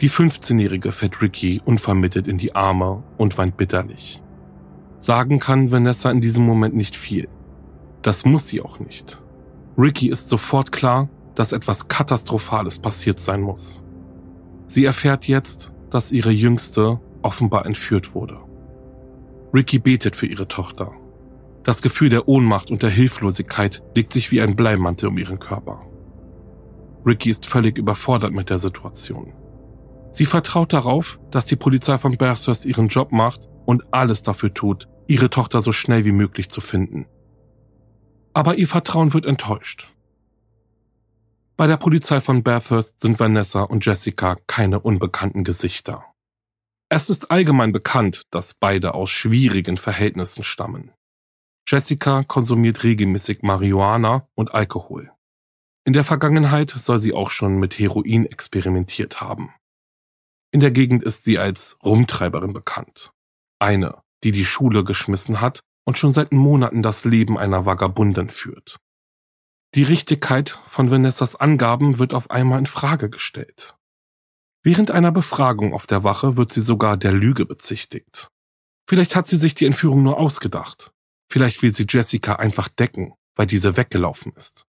Die 0.01 0.11
15-Jährige 0.11 0.93
fällt 0.93 1.23
Ricky 1.23 1.61
unvermittelt 1.65 2.29
in 2.29 2.39
die 2.39 2.55
Arme 2.55 3.03
und 3.17 3.39
weint 3.39 3.57
bitterlich. 3.57 4.23
Sagen 4.99 5.39
kann 5.39 5.71
Vanessa 5.71 6.11
in 6.11 6.21
diesem 6.21 6.45
Moment 6.45 6.75
nicht 6.75 6.97
viel. 6.97 7.29
Das 8.05 8.27
muss 8.27 8.47
sie 8.49 8.61
auch 8.61 8.81
nicht. 8.81 9.23
Ricky 9.79 10.11
ist 10.11 10.29
sofort 10.29 10.71
klar, 10.73 11.09
dass 11.35 11.53
etwas 11.53 11.89
Katastrophales 11.89 12.79
passiert 12.79 13.19
sein 13.19 13.41
muss. 13.41 13.83
Sie 14.67 14.85
erfährt 14.85 15.27
jetzt, 15.27 15.73
dass 15.89 16.13
ihre 16.13 16.31
Jüngste 16.31 17.01
offenbar 17.23 17.65
entführt 17.65 18.15
wurde. 18.15 18.39
Ricky 19.55 19.79
betet 19.79 20.17
für 20.17 20.27
ihre 20.27 20.47
Tochter. 20.47 20.93
Das 21.63 21.81
Gefühl 21.81 22.11
der 22.11 22.29
Ohnmacht 22.29 22.71
und 22.71 22.83
der 22.83 22.91
Hilflosigkeit 22.91 23.83
legt 23.95 24.13
sich 24.13 24.31
wie 24.31 24.43
ein 24.43 24.55
Bleimantel 24.55 25.09
um 25.09 25.17
ihren 25.17 25.39
Körper. 25.39 25.81
Ricky 27.07 27.31
ist 27.31 27.47
völlig 27.47 27.79
überfordert 27.79 28.35
mit 28.35 28.51
der 28.51 28.59
Situation. 28.59 29.33
Sie 30.11 30.27
vertraut 30.27 30.75
darauf, 30.75 31.19
dass 31.31 31.47
die 31.47 31.57
Polizei 31.57 31.97
von 31.97 32.19
Bathurst 32.19 32.67
ihren 32.67 32.89
Job 32.89 33.13
macht 33.13 33.49
und 33.65 33.83
alles 33.93 34.23
dafür 34.23 34.53
tut, 34.53 34.89
ihre 35.07 35.31
Tochter 35.31 35.63
so 35.63 35.73
schnell 35.73 36.05
wie 36.05 36.13
möglich 36.13 36.51
zu 36.51 36.61
finden. 36.61 37.07
Aber 38.35 38.57
ihr 38.57 38.69
Vertrauen 38.69 39.15
wird 39.15 39.27
enttäuscht. 39.27 39.91
Bei 41.57 41.69
der 41.69 41.77
Polizei 41.77 42.21
von 42.21 42.43
Bathurst 42.43 43.01
sind 43.01 43.21
Vanessa 43.21 43.63
und 43.63 43.87
Jessica 43.87 44.35
keine 44.49 44.81
unbekannten 44.81 45.45
Gesichter. 45.45 46.05
Es 46.89 47.11
ist 47.11 47.31
allgemein 47.31 47.73
bekannt, 47.73 48.25
dass 48.31 48.55
beide 48.55 48.95
aus 48.95 49.11
schwierigen 49.11 49.77
Verhältnissen 49.77 50.43
stammen. 50.43 50.91
Jessica 51.67 52.25
konsumiert 52.25 52.83
regelmäßig 52.83 53.43
Marihuana 53.43 54.29
und 54.35 54.53
Alkohol. 54.53 55.13
In 55.87 55.93
der 55.93 56.05
Vergangenheit 56.05 56.71
soll 56.71 56.99
sie 56.99 57.13
auch 57.13 57.31
schon 57.31 57.59
mit 57.59 57.79
Heroin 57.79 58.27
experimentiert 58.27 59.21
haben. 59.21 59.55
In 60.51 60.61
der 60.61 60.73
Gegend 60.73 61.05
ist 61.05 61.25
sie 61.25 61.39
als 61.39 61.79
Rumtreiberin 61.85 62.53
bekannt. 62.53 63.13
Eine, 63.61 64.03
die 64.25 64.33
die 64.33 64.45
Schule 64.45 64.83
geschmissen 64.83 65.41
hat 65.41 65.61
und 65.85 65.99
schon 65.99 66.13
seit 66.13 66.33
Monaten 66.33 66.83
das 66.83 67.05
Leben 67.05 67.39
einer 67.39 67.67
Vagabundin 67.67 68.29
führt. 68.29 68.77
Die 69.75 69.83
Richtigkeit 69.83 70.61
von 70.69 70.91
Vanessas 70.91 71.37
Angaben 71.37 71.99
wird 71.99 72.15
auf 72.15 72.31
einmal 72.31 72.61
in 72.61 72.67
Frage 72.67 73.11
gestellt. 73.11 73.77
Während 74.63 74.91
einer 74.91 75.13
Befragung 75.13 75.75
auf 75.75 75.87
der 75.87 76.05
Wache 76.05 76.37
wird 76.37 76.53
sie 76.53 76.61
sogar 76.61 76.97
der 76.97 77.13
Lüge 77.13 77.45
bezichtigt. 77.45 78.29
Vielleicht 78.89 79.17
hat 79.17 79.27
sie 79.27 79.37
sich 79.37 79.55
die 79.55 79.67
Entführung 79.67 80.03
nur 80.03 80.19
ausgedacht. 80.19 80.93
Vielleicht 81.31 81.63
will 81.63 81.75
sie 81.75 81.87
Jessica 81.89 82.37
einfach 82.37 82.69
decken, 82.69 83.15
weil 83.35 83.47
diese 83.47 83.77
weggelaufen 83.77 84.33
ist. 84.37 84.67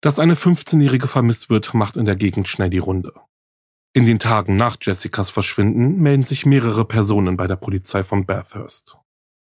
Dass 0.00 0.18
eine 0.18 0.34
15-Jährige 0.34 1.08
vermisst 1.08 1.50
wird, 1.50 1.74
macht 1.74 1.96
in 1.96 2.04
der 2.04 2.16
Gegend 2.16 2.48
schnell 2.48 2.70
die 2.70 2.78
Runde. 2.78 3.12
In 3.92 4.06
den 4.06 4.18
Tagen 4.18 4.56
nach 4.56 4.76
Jessicas 4.80 5.30
Verschwinden 5.30 6.00
melden 6.00 6.22
sich 6.22 6.46
mehrere 6.46 6.84
Personen 6.84 7.36
bei 7.36 7.46
der 7.46 7.56
Polizei 7.56 8.04
von 8.04 8.26
Bathurst. 8.26 8.98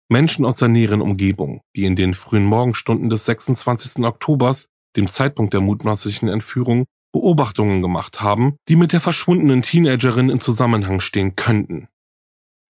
Menschen 0.09 0.45
aus 0.45 0.55
der 0.57 0.69
näheren 0.69 1.01
Umgebung, 1.01 1.61
die 1.75 1.85
in 1.85 1.95
den 1.95 2.13
frühen 2.13 2.45
Morgenstunden 2.45 3.09
des 3.09 3.25
26. 3.25 4.05
Oktobers, 4.05 4.69
dem 4.95 5.07
Zeitpunkt 5.07 5.53
der 5.53 5.61
mutmaßlichen 5.61 6.29
Entführung, 6.29 6.85
Beobachtungen 7.11 7.81
gemacht 7.81 8.21
haben, 8.21 8.57
die 8.67 8.75
mit 8.75 8.93
der 8.93 9.01
verschwundenen 9.01 9.61
Teenagerin 9.61 10.29
in 10.29 10.39
Zusammenhang 10.39 10.99
stehen 10.99 11.35
könnten. 11.35 11.87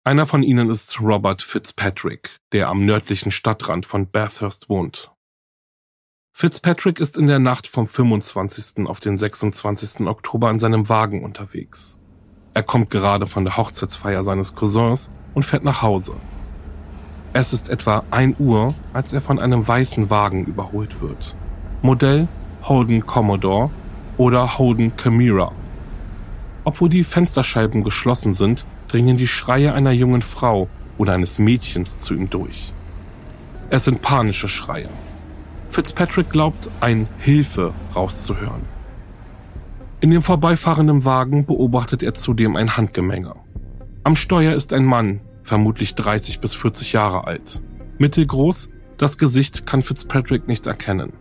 Einer 0.03 0.25
von 0.25 0.41
ihnen 0.41 0.69
ist 0.69 0.99
Robert 0.99 1.41
Fitzpatrick, 1.41 2.37
der 2.53 2.69
am 2.69 2.85
nördlichen 2.85 3.31
Stadtrand 3.31 3.85
von 3.85 4.09
Bathurst 4.09 4.67
wohnt. 4.67 5.11
Fitzpatrick 6.33 6.99
ist 6.99 7.17
in 7.17 7.27
der 7.27 7.39
Nacht 7.39 7.67
vom 7.67 7.87
25. 7.87 8.87
auf 8.87 8.99
den 8.99 9.17
26. 9.17 10.07
Oktober 10.07 10.49
in 10.49 10.59
seinem 10.59 10.89
Wagen 10.89 11.23
unterwegs. 11.23 11.99
Er 12.53 12.63
kommt 12.63 12.89
gerade 12.89 13.27
von 13.27 13.45
der 13.45 13.57
Hochzeitsfeier 13.57 14.23
seines 14.23 14.55
Cousins 14.55 15.11
und 15.33 15.43
fährt 15.43 15.63
nach 15.63 15.81
Hause. 15.81 16.15
Es 17.33 17.53
ist 17.53 17.69
etwa 17.69 18.03
1 18.11 18.39
Uhr, 18.39 18.73
als 18.91 19.13
er 19.13 19.21
von 19.21 19.39
einem 19.39 19.65
weißen 19.65 20.09
Wagen 20.09 20.43
überholt 20.45 21.01
wird. 21.01 21.35
Modell 21.81 22.27
Holden 22.63 23.05
Commodore 23.05 23.69
oder 24.17 24.57
Holden 24.57 24.91
Chimera. 24.97 25.53
Obwohl 26.65 26.89
die 26.89 27.05
Fensterscheiben 27.05 27.83
geschlossen 27.83 28.33
sind, 28.33 28.65
dringen 28.89 29.15
die 29.15 29.27
Schreie 29.27 29.73
einer 29.73 29.91
jungen 29.91 30.21
Frau 30.21 30.67
oder 30.97 31.13
eines 31.13 31.39
Mädchens 31.39 31.97
zu 31.99 32.13
ihm 32.13 32.29
durch. 32.29 32.73
Es 33.69 33.85
sind 33.85 34.01
panische 34.01 34.49
Schreie. 34.49 34.89
Fitzpatrick 35.69 36.29
glaubt, 36.29 36.69
ein 36.81 37.07
Hilfe 37.19 37.73
rauszuhören. 37.95 38.63
In 40.01 40.11
dem 40.11 40.21
vorbeifahrenden 40.21 41.05
Wagen 41.05 41.45
beobachtet 41.45 42.03
er 42.03 42.13
zudem 42.13 42.57
ein 42.57 42.75
Handgemenge. 42.75 43.35
Am 44.03 44.17
Steuer 44.17 44.53
ist 44.53 44.73
ein 44.73 44.83
Mann, 44.83 45.21
vermutlich 45.51 45.95
30 45.95 46.39
bis 46.39 46.55
40 46.55 46.93
Jahre 46.93 47.27
alt. 47.27 47.61
Mittelgroß, 47.97 48.69
das 48.97 49.17
Gesicht 49.17 49.65
kann 49.65 49.81
Fitzpatrick 49.81 50.47
nicht 50.47 50.65
erkennen. 50.65 51.11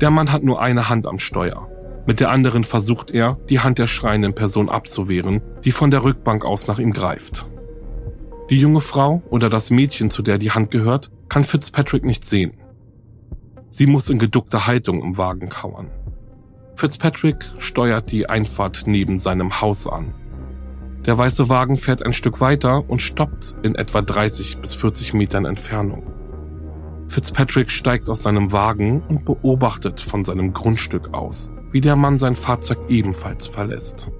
Der 0.00 0.10
Mann 0.10 0.32
hat 0.32 0.42
nur 0.42 0.62
eine 0.62 0.88
Hand 0.88 1.06
am 1.06 1.18
Steuer. 1.18 1.68
Mit 2.06 2.20
der 2.20 2.30
anderen 2.30 2.64
versucht 2.64 3.10
er, 3.10 3.36
die 3.50 3.60
Hand 3.60 3.78
der 3.78 3.86
schreienden 3.86 4.34
Person 4.34 4.70
abzuwehren, 4.70 5.42
die 5.62 5.72
von 5.72 5.90
der 5.90 6.04
Rückbank 6.04 6.46
aus 6.46 6.68
nach 6.68 6.78
ihm 6.78 6.94
greift. 6.94 7.50
Die 8.48 8.58
junge 8.58 8.80
Frau 8.80 9.22
oder 9.28 9.50
das 9.50 9.68
Mädchen, 9.68 10.08
zu 10.08 10.22
der 10.22 10.38
die 10.38 10.52
Hand 10.52 10.70
gehört, 10.70 11.10
kann 11.28 11.44
Fitzpatrick 11.44 12.04
nicht 12.04 12.24
sehen. 12.24 12.54
Sie 13.68 13.86
muss 13.86 14.08
in 14.08 14.18
geduckter 14.18 14.66
Haltung 14.66 15.02
im 15.02 15.18
Wagen 15.18 15.50
kauern. 15.50 15.90
Fitzpatrick 16.76 17.44
steuert 17.58 18.10
die 18.10 18.26
Einfahrt 18.26 18.84
neben 18.86 19.18
seinem 19.18 19.60
Haus 19.60 19.86
an 19.86 20.14
der 21.08 21.16
weiße 21.16 21.48
Wagen 21.48 21.78
fährt 21.78 22.02
ein 22.02 22.12
Stück 22.12 22.42
weiter 22.42 22.84
und 22.86 23.00
stoppt 23.00 23.56
in 23.62 23.76
etwa 23.76 24.02
30 24.02 24.58
bis 24.58 24.74
40 24.74 25.14
Metern 25.14 25.46
Entfernung. 25.46 26.02
Fitzpatrick 27.08 27.70
steigt 27.70 28.10
aus 28.10 28.24
seinem 28.24 28.52
Wagen 28.52 29.00
und 29.08 29.24
beobachtet 29.24 30.02
von 30.02 30.22
seinem 30.22 30.52
Grundstück 30.52 31.14
aus, 31.14 31.50
wie 31.72 31.80
der 31.80 31.96
Mann 31.96 32.18
sein 32.18 32.34
Fahrzeug 32.34 32.76
ebenfalls 32.88 33.46
verlässt. 33.46 34.10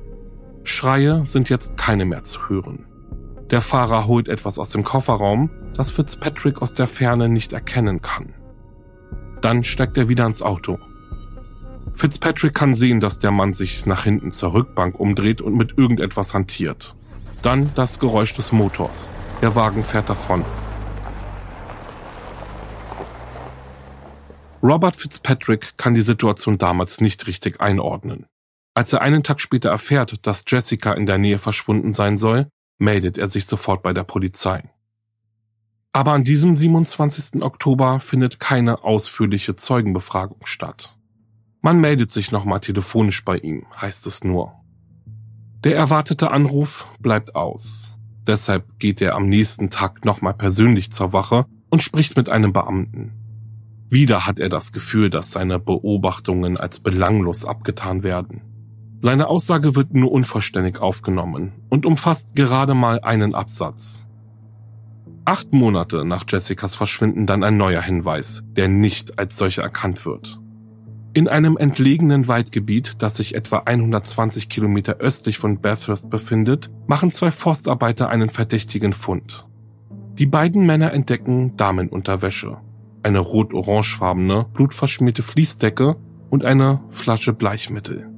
Schreie 0.65 1.27
sind 1.27 1.51
jetzt 1.51 1.77
keine 1.77 2.07
mehr 2.07 2.23
zu 2.23 2.49
hören. 2.49 2.87
Der 3.51 3.61
Fahrer 3.61 4.07
holt 4.07 4.27
etwas 4.27 4.59
aus 4.59 4.71
dem 4.71 4.83
Kofferraum, 4.83 5.51
das 5.75 5.91
Fitzpatrick 5.91 6.63
aus 6.63 6.73
der 6.73 6.87
Ferne 6.87 7.29
nicht 7.29 7.53
erkennen 7.53 8.01
kann. 8.01 8.33
Dann 9.43 9.63
steigt 9.63 9.99
er 9.99 10.09
wieder 10.09 10.25
ins 10.25 10.41
Auto 10.41 10.79
Fitzpatrick 11.99 12.55
kann 12.55 12.77
sehen, 12.77 13.01
dass 13.01 13.19
der 13.19 13.33
Mann 13.33 13.51
sich 13.51 13.85
nach 13.85 14.05
hinten 14.05 14.31
zur 14.31 14.55
Rückbank 14.55 15.01
umdreht 15.01 15.41
und 15.41 15.57
mit 15.57 15.77
irgendetwas 15.77 16.33
hantiert. 16.33 16.95
Dann 17.43 17.73
das 17.75 17.99
Geräusch 17.99 18.35
des 18.35 18.53
Motors. 18.53 19.11
Der 19.43 19.57
Wagen 19.57 19.83
fährt 19.83 20.09
davon. 20.09 20.45
Robert 24.63 24.97
Fitzpatrick 24.97 25.77
kann 25.77 25.95
die 25.95 26.01
Situation 26.01 26.57
damals 26.57 27.01
nicht 27.01 27.27
richtig 27.27 27.61
einordnen. 27.61 28.27
Als 28.75 28.93
er 28.93 29.03
einen 29.03 29.25
Tag 29.25 29.41
später 29.41 29.71
erfährt, 29.71 30.25
dass 30.25 30.45
Jessica 30.47 30.93
in 30.93 31.05
der 31.05 31.19
Nähe 31.19 31.41
verschwunden 31.41 31.93
sein 31.93 32.17
soll, 32.17 32.47
meldet 32.79 33.19
er 33.19 33.27
sich 33.27 33.47
sofort 33.47 33.83
bei 33.83 33.93
der 33.93 34.05
Polizei. 34.05 34.71
Aber 35.93 36.13
an 36.13 36.23
diesem 36.23 36.55
27. 36.55 37.43
Oktober 37.43 37.99
findet 37.99 38.39
keine 38.39 38.85
ausführliche 38.85 39.57
Zeugenbefragung 39.57 40.47
statt. 40.47 40.98
Man 41.61 41.81
meldet 41.81 42.11
sich 42.11 42.31
nochmal 42.31 42.61
telefonisch 42.61 43.25
bei 43.25 43.37
ihm, 43.39 43.67
heißt 43.75 44.07
es 44.07 44.23
nur. 44.23 44.53
Der 45.65 45.77
erwartete 45.77 46.31
Anruf 46.31 46.89
bleibt 47.01 47.35
aus. 47.35 47.99
Deshalb 48.27 48.79
geht 48.79 49.01
er 49.01 49.17
am 49.17 49.29
nächsten 49.29 49.71
Tag 49.71 50.05
nochmal 50.05 50.35
persönlich 50.35 50.93
zur 50.93 51.13
Wache 51.13 51.47
und 51.71 51.83
spricht 51.83 52.17
mit 52.17 52.29
einem 52.29 52.53
Beamten. 52.53 53.13
Wieder 53.91 54.27
hat 54.27 54.39
er 54.39 54.51
das 54.51 54.73
Gefühl, 54.73 55.11
dass 55.11 55.33
seine 55.33 55.59
Beobachtungen 55.59 56.57
als 56.57 56.81
belanglos 56.81 57.45
abgetan 57.45 58.03
werden. 58.03 58.43
Seine 59.01 59.29
Aussage 59.29 59.75
wird 59.75 59.95
nur 59.95 60.13
unvollständig 60.13 60.79
aufgenommen 60.79 61.53
und 61.69 61.87
umfasst 61.87 62.37
gerade 62.37 62.75
mal 62.75 63.01
einen 63.01 63.35
Absatz. 63.35 64.09
Acht 65.25 65.53
Monate 65.53 66.05
nach 66.05 66.25
Jessicas 66.29 66.77
Verschwinden 66.77 67.27
dann 67.27 67.45
ein 67.45 67.57
neuer 67.57 67.83
Hinweis, 67.83 68.43
der 68.53 68.69
nicht 68.69 69.19
als 69.19 69.37
solcher 69.37 69.63
erkannt 69.63 70.05
wird. 70.05 70.41
In 71.15 71.27
einem 71.27 71.57
entlegenen 71.57 72.29
Waldgebiet, 72.29 73.03
das 73.03 73.17
sich 73.17 73.35
etwa 73.35 73.59
120 73.65 74.49
Kilometer 74.49 74.97
östlich 74.99 75.39
von 75.39 75.61
Bathurst 75.61 76.11
befindet, 76.11 76.71
machen 76.87 77.11
zwei 77.11 77.31
Forstarbeiter 77.31 78.09
einen 78.11 78.29
verdächtigen 78.29 78.93
Fund. 78.93 79.47
Die 80.19 80.27
beiden 80.27 80.67
Männer 80.67 80.93
entdecken 80.93 81.57
Damenunterwäsche, 81.57 82.59
eine 83.03 83.21
rot-orangefarbene, 83.21 84.47
blutverschmierte 84.53 85.23
Fließdecke 85.23 85.97
und 86.31 86.45
eine 86.45 86.83
Flasche 86.91 87.33
Bleichmittel. 87.33 88.09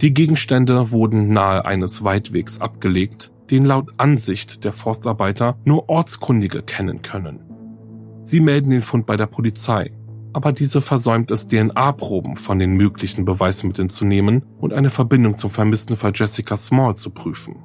Die 0.00 0.14
Gegenstände 0.14 0.92
wurden 0.92 1.32
nahe 1.32 1.64
eines 1.64 2.04
Waldwegs 2.04 2.60
abgelegt, 2.60 3.32
den 3.50 3.64
laut 3.64 3.92
Ansicht 3.96 4.64
der 4.64 4.72
Forstarbeiter 4.72 5.58
nur 5.64 5.88
Ortskundige 5.88 6.62
kennen 6.62 7.02
können. 7.02 7.40
Sie 8.22 8.40
melden 8.40 8.70
den 8.70 8.80
Fund 8.80 9.06
bei 9.06 9.16
der 9.16 9.26
Polizei, 9.26 9.90
aber 10.32 10.52
diese 10.52 10.80
versäumt 10.80 11.30
es, 11.30 11.48
DNA-Proben 11.48 12.36
von 12.36 12.58
den 12.58 12.72
möglichen 12.72 13.24
Beweismitteln 13.24 13.88
zu 13.88 14.04
nehmen 14.04 14.44
und 14.58 14.72
eine 14.72 14.90
Verbindung 14.90 15.38
zum 15.38 15.50
vermissten 15.50 15.96
Fall 15.96 16.12
Jessica 16.14 16.56
Small 16.56 16.96
zu 16.96 17.10
prüfen. 17.10 17.56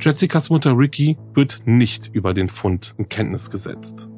Jessicas 0.00 0.50
Mutter 0.50 0.76
Ricky 0.76 1.16
wird 1.32 1.62
nicht 1.64 2.10
über 2.12 2.34
den 2.34 2.48
Fund 2.48 2.94
in 2.98 3.08
Kenntnis 3.08 3.50
gesetzt. 3.50 4.08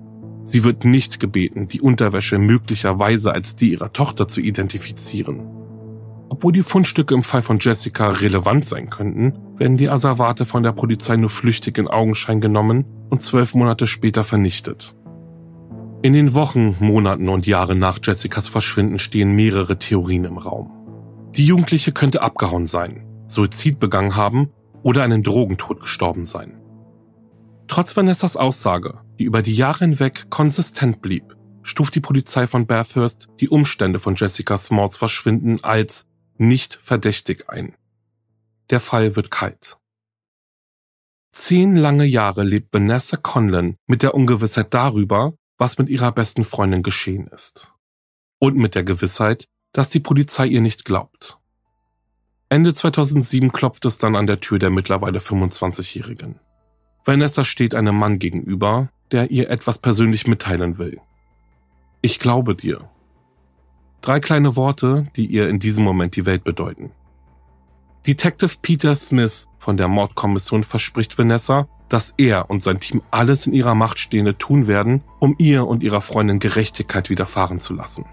Sie 0.44 0.64
wird 0.64 0.84
nicht 0.84 1.20
gebeten, 1.20 1.68
die 1.68 1.80
Unterwäsche 1.80 2.38
möglicherweise 2.38 3.32
als 3.32 3.56
die 3.56 3.72
ihrer 3.72 3.92
Tochter 3.92 4.28
zu 4.28 4.40
identifizieren. 4.40 5.40
Obwohl 6.28 6.52
die 6.52 6.62
Fundstücke 6.62 7.14
im 7.14 7.22
Fall 7.22 7.42
von 7.42 7.58
Jessica 7.60 8.10
relevant 8.10 8.64
sein 8.64 8.90
könnten, 8.90 9.34
werden 9.56 9.76
die 9.76 9.88
Asservate 9.88 10.44
von 10.44 10.62
der 10.62 10.72
Polizei 10.72 11.16
nur 11.16 11.30
flüchtig 11.30 11.78
in 11.78 11.86
Augenschein 11.86 12.40
genommen 12.40 12.84
und 13.10 13.20
zwölf 13.22 13.54
Monate 13.54 13.86
später 13.86 14.24
vernichtet. 14.24 14.96
In 16.04 16.12
den 16.12 16.34
Wochen, 16.34 16.76
Monaten 16.80 17.30
und 17.30 17.46
Jahren 17.46 17.78
nach 17.78 17.98
Jessicas 18.02 18.50
Verschwinden 18.50 18.98
stehen 18.98 19.32
mehrere 19.32 19.78
Theorien 19.78 20.26
im 20.26 20.36
Raum. 20.36 20.70
Die 21.34 21.46
Jugendliche 21.46 21.92
könnte 21.92 22.20
abgehauen 22.20 22.66
sein, 22.66 23.06
Suizid 23.26 23.80
begangen 23.80 24.14
haben 24.14 24.52
oder 24.82 25.02
einen 25.02 25.22
Drogentod 25.22 25.80
gestorben 25.80 26.26
sein. 26.26 26.60
Trotz 27.68 27.96
Vanessas 27.96 28.36
Aussage, 28.36 29.00
die 29.18 29.24
über 29.24 29.40
die 29.40 29.54
Jahre 29.54 29.86
hinweg 29.86 30.28
konsistent 30.28 31.00
blieb, 31.00 31.38
stuft 31.62 31.94
die 31.94 32.02
Polizei 32.02 32.46
von 32.46 32.66
Bathurst 32.66 33.28
die 33.40 33.48
Umstände 33.48 33.98
von 33.98 34.14
Jessica 34.14 34.58
Smalls 34.58 34.98
Verschwinden 34.98 35.64
als 35.64 36.06
nicht 36.36 36.74
verdächtig 36.84 37.48
ein. 37.48 37.76
Der 38.68 38.80
Fall 38.80 39.16
wird 39.16 39.30
kalt. 39.30 39.78
Zehn 41.32 41.76
lange 41.76 42.04
Jahre 42.04 42.42
lebt 42.42 42.74
Vanessa 42.74 43.16
Conlon 43.16 43.76
mit 43.86 44.02
der 44.02 44.14
Ungewissheit 44.14 44.74
darüber, 44.74 45.32
was 45.64 45.78
mit 45.78 45.88
ihrer 45.88 46.12
besten 46.12 46.44
Freundin 46.44 46.82
geschehen 46.82 47.26
ist. 47.28 47.72
Und 48.38 48.54
mit 48.54 48.74
der 48.74 48.84
Gewissheit, 48.84 49.46
dass 49.72 49.88
die 49.88 49.98
Polizei 49.98 50.44
ihr 50.46 50.60
nicht 50.60 50.84
glaubt. 50.84 51.38
Ende 52.50 52.74
2007 52.74 53.50
klopft 53.50 53.86
es 53.86 53.96
dann 53.96 54.14
an 54.14 54.26
der 54.26 54.40
Tür 54.40 54.58
der 54.58 54.68
mittlerweile 54.68 55.20
25-Jährigen. 55.20 56.38
Vanessa 57.06 57.44
steht 57.44 57.74
einem 57.74 57.96
Mann 57.96 58.18
gegenüber, 58.18 58.90
der 59.10 59.30
ihr 59.30 59.48
etwas 59.48 59.78
persönlich 59.78 60.26
mitteilen 60.26 60.76
will. 60.76 61.00
Ich 62.02 62.18
glaube 62.18 62.54
dir. 62.54 62.90
Drei 64.02 64.20
kleine 64.20 64.56
Worte, 64.56 65.06
die 65.16 65.24
ihr 65.24 65.48
in 65.48 65.60
diesem 65.60 65.82
Moment 65.82 66.14
die 66.14 66.26
Welt 66.26 66.44
bedeuten. 66.44 66.92
Detective 68.06 68.56
Peter 68.60 68.96
Smith 68.96 69.48
von 69.58 69.78
der 69.78 69.88
Mordkommission 69.88 70.62
verspricht 70.62 71.16
Vanessa, 71.16 71.68
dass 71.94 72.12
er 72.16 72.50
und 72.50 72.60
sein 72.60 72.80
Team 72.80 73.02
alles 73.12 73.46
in 73.46 73.52
ihrer 73.52 73.76
Macht 73.76 74.00
Stehende 74.00 74.36
tun 74.36 74.66
werden, 74.66 75.04
um 75.20 75.36
ihr 75.38 75.64
und 75.64 75.84
ihrer 75.84 76.00
Freundin 76.00 76.40
Gerechtigkeit 76.40 77.08
widerfahren 77.08 77.60
zu 77.60 77.72
lassen. 77.72 78.04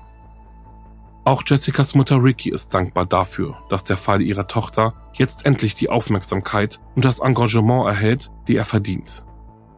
Auch 1.25 1.41
Jessicas 1.43 1.95
Mutter 1.95 2.23
Ricky 2.23 2.51
ist 2.51 2.75
dankbar 2.75 3.07
dafür, 3.07 3.57
dass 3.69 3.83
der 3.83 3.97
Fall 3.97 4.21
ihrer 4.21 4.45
Tochter 4.45 4.93
jetzt 5.13 5.47
endlich 5.47 5.73
die 5.73 5.89
Aufmerksamkeit 5.89 6.79
und 6.93 7.05
das 7.05 7.21
Engagement 7.21 7.87
erhält, 7.87 8.29
die 8.47 8.55
er 8.55 8.65
verdient. 8.65 9.25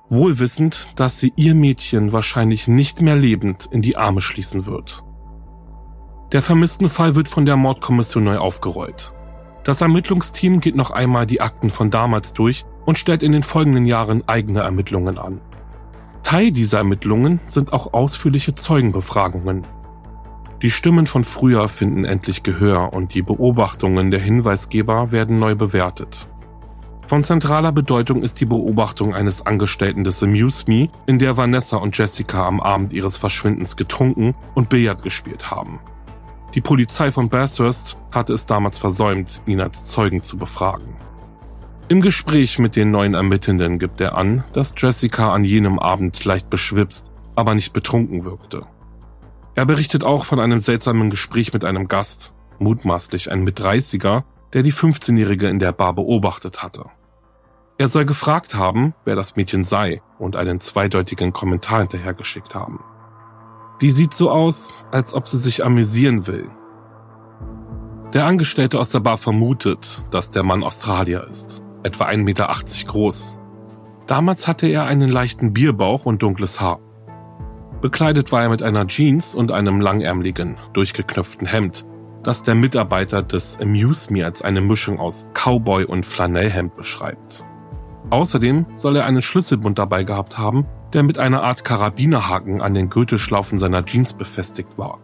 Wohlwissend, 0.09 0.89
dass 0.97 1.21
sie 1.21 1.31
ihr 1.37 1.55
Mädchen 1.55 2.11
wahrscheinlich 2.11 2.67
nicht 2.67 3.01
mehr 3.01 3.15
lebend 3.15 3.69
in 3.71 3.81
die 3.81 3.95
Arme 3.95 4.19
schließen 4.19 4.65
wird. 4.65 5.01
Der 6.33 6.41
vermissten 6.41 6.89
Fall 6.89 7.15
wird 7.15 7.29
von 7.29 7.45
der 7.45 7.55
Mordkommission 7.55 8.25
neu 8.25 8.37
aufgerollt. 8.37 9.13
Das 9.63 9.79
Ermittlungsteam 9.79 10.59
geht 10.59 10.75
noch 10.75 10.91
einmal 10.91 11.25
die 11.25 11.39
Akten 11.39 11.69
von 11.69 11.89
damals 11.89 12.33
durch 12.33 12.65
und 12.85 12.97
stellt 12.97 13.23
in 13.23 13.31
den 13.31 13.43
folgenden 13.43 13.85
Jahren 13.85 14.23
eigene 14.27 14.61
Ermittlungen 14.61 15.17
an. 15.17 15.41
Teil 16.23 16.51
dieser 16.51 16.79
Ermittlungen 16.79 17.39
sind 17.45 17.73
auch 17.73 17.93
ausführliche 17.93 18.53
Zeugenbefragungen. 18.53 19.63
Die 20.61 20.69
Stimmen 20.69 21.05
von 21.05 21.23
früher 21.23 21.67
finden 21.67 22.05
endlich 22.05 22.41
Gehör 22.41 22.93
und 22.93 23.13
die 23.13 23.21
Beobachtungen 23.21 24.11
der 24.11 24.21
Hinweisgeber 24.21 25.11
werden 25.11 25.37
neu 25.37 25.55
bewertet. 25.55 26.29
Von 27.05 27.21
zentraler 27.21 27.73
Bedeutung 27.73 28.23
ist 28.23 28.39
die 28.39 28.45
Beobachtung 28.45 29.13
eines 29.13 29.45
Angestellten 29.45 30.05
des 30.05 30.23
Amuse 30.23 30.63
Me, 30.67 30.87
in 31.05 31.19
der 31.19 31.35
Vanessa 31.35 31.77
und 31.77 31.97
Jessica 31.97 32.47
am 32.47 32.61
Abend 32.61 32.93
ihres 32.93 33.17
Verschwindens 33.17 33.75
getrunken 33.75 34.33
und 34.55 34.69
Billard 34.69 35.03
gespielt 35.03 35.51
haben. 35.51 35.79
Die 36.55 36.61
Polizei 36.61 37.11
von 37.11 37.29
Bathurst 37.29 37.97
hatte 38.11 38.33
es 38.33 38.45
damals 38.45 38.79
versäumt, 38.79 39.41
ihn 39.45 39.59
als 39.59 39.85
Zeugen 39.85 40.21
zu 40.21 40.37
befragen. 40.37 40.95
Im 41.89 42.01
Gespräch 42.01 42.59
mit 42.59 42.77
den 42.77 42.91
neuen 42.91 43.13
Ermittelnden 43.13 43.77
gibt 43.77 43.99
er 43.99 44.17
an, 44.17 44.45
dass 44.53 44.73
Jessica 44.77 45.33
an 45.33 45.43
jenem 45.43 45.79
Abend 45.79 46.23
leicht 46.23 46.49
beschwipst, 46.49 47.11
aber 47.35 47.55
nicht 47.55 47.73
betrunken 47.73 48.23
wirkte. 48.23 48.65
Er 49.55 49.65
berichtet 49.65 50.03
auch 50.03 50.25
von 50.25 50.39
einem 50.39 50.59
seltsamen 50.59 51.09
Gespräch 51.09 51.53
mit 51.53 51.65
einem 51.65 51.89
Gast, 51.89 52.33
mutmaßlich 52.57 53.31
ein 53.31 53.43
Mit-30er, 53.43 54.23
der 54.53 54.63
die 54.63 54.71
15-Jährige 54.71 55.49
in 55.49 55.59
der 55.59 55.73
Bar 55.73 55.93
beobachtet 55.93 56.63
hatte. 56.63 56.85
Er 57.77 57.89
soll 57.89 58.05
gefragt 58.05 58.55
haben, 58.55 58.93
wer 59.03 59.15
das 59.15 59.35
Mädchen 59.35 59.63
sei 59.63 60.01
und 60.19 60.37
einen 60.37 60.61
zweideutigen 60.61 61.33
Kommentar 61.33 61.79
hinterhergeschickt 61.79 62.55
haben. 62.55 62.79
Die 63.81 63.91
sieht 63.91 64.13
so 64.13 64.31
aus, 64.31 64.85
als 64.91 65.13
ob 65.13 65.27
sie 65.27 65.37
sich 65.37 65.65
amüsieren 65.65 66.27
will. 66.27 66.49
Der 68.13 68.25
Angestellte 68.25 68.79
aus 68.79 68.91
der 68.91 68.99
Bar 69.01 69.17
vermutet, 69.17 70.05
dass 70.11 70.31
der 70.31 70.43
Mann 70.43 70.63
Australier 70.63 71.27
ist, 71.27 71.63
etwa 71.83 72.05
1,80 72.05 72.17
Meter 72.23 72.49
groß. 72.87 73.39
Damals 74.07 74.47
hatte 74.47 74.67
er 74.67 74.85
einen 74.85 75.09
leichten 75.09 75.53
Bierbauch 75.53 76.05
und 76.05 76.21
dunkles 76.21 76.59
Haar. 76.59 76.79
Bekleidet 77.81 78.31
war 78.31 78.43
er 78.43 78.49
mit 78.49 78.63
einer 78.63 78.87
Jeans 78.87 79.35
und 79.35 79.51
einem 79.51 79.81
langärmeligen, 79.81 80.57
durchgeknöpften 80.73 81.47
Hemd, 81.47 81.85
das 82.23 82.43
der 82.43 82.55
Mitarbeiter 82.55 83.21
des 83.21 83.59
Amuse 83.59 84.11
Me 84.11 84.25
als 84.25 84.41
eine 84.41 84.61
Mischung 84.61 84.99
aus 84.99 85.27
Cowboy 85.33 85.85
und 85.85 86.05
Flanellhemd 86.05 86.75
beschreibt. 86.75 87.45
Außerdem 88.09 88.65
soll 88.73 88.95
er 88.97 89.05
einen 89.05 89.21
Schlüsselbund 89.21 89.79
dabei 89.79 90.03
gehabt 90.03 90.37
haben, 90.37 90.65
der 90.93 91.03
mit 91.03 91.17
einer 91.17 91.43
Art 91.43 91.63
Karabinerhaken 91.63 92.61
an 92.61 92.73
den 92.73 92.89
Gürtelschlaufen 92.89 93.59
seiner 93.59 93.83
Jeans 93.85 94.13
befestigt 94.13 94.77
war. 94.77 94.99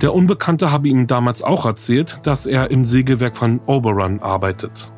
Der 0.00 0.12
Unbekannte 0.12 0.72
habe 0.72 0.88
ihm 0.88 1.06
damals 1.06 1.42
auch 1.42 1.64
erzählt, 1.64 2.26
dass 2.26 2.46
er 2.46 2.70
im 2.70 2.84
Sägewerk 2.84 3.36
von 3.36 3.60
Oberon 3.66 4.20
arbeitet. 4.20 4.92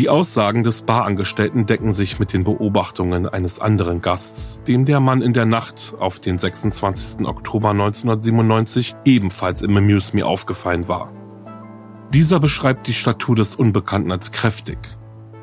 Die 0.00 0.08
Aussagen 0.08 0.62
des 0.62 0.80
Barangestellten 0.80 1.66
decken 1.66 1.92
sich 1.92 2.18
mit 2.18 2.32
den 2.32 2.42
Beobachtungen 2.42 3.28
eines 3.28 3.60
anderen 3.60 4.00
Gasts, 4.00 4.62
dem 4.62 4.86
der 4.86 4.98
Mann 4.98 5.20
in 5.20 5.34
der 5.34 5.44
Nacht 5.44 5.94
auf 5.98 6.18
den 6.20 6.38
26. 6.38 7.26
Oktober 7.26 7.72
1997 7.72 8.96
ebenfalls 9.04 9.60
im 9.60 9.76
Amuse 9.76 10.16
Me 10.16 10.24
aufgefallen 10.24 10.88
war. 10.88 11.12
Dieser 12.14 12.40
beschreibt 12.40 12.86
die 12.86 12.94
Statur 12.94 13.36
des 13.36 13.56
Unbekannten 13.56 14.10
als 14.10 14.32
kräftig. 14.32 14.78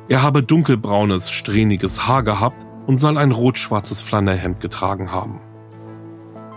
Er 0.09 0.23
habe 0.23 0.41
dunkelbraunes, 0.41 1.29
strähniges 1.29 2.07
Haar 2.07 2.23
gehabt 2.23 2.65
und 2.87 2.97
soll 2.97 3.19
ein 3.19 3.33
rot-schwarzes 3.33 4.01
Flanellhemd 4.01 4.59
getragen 4.59 5.11
haben. 5.11 5.39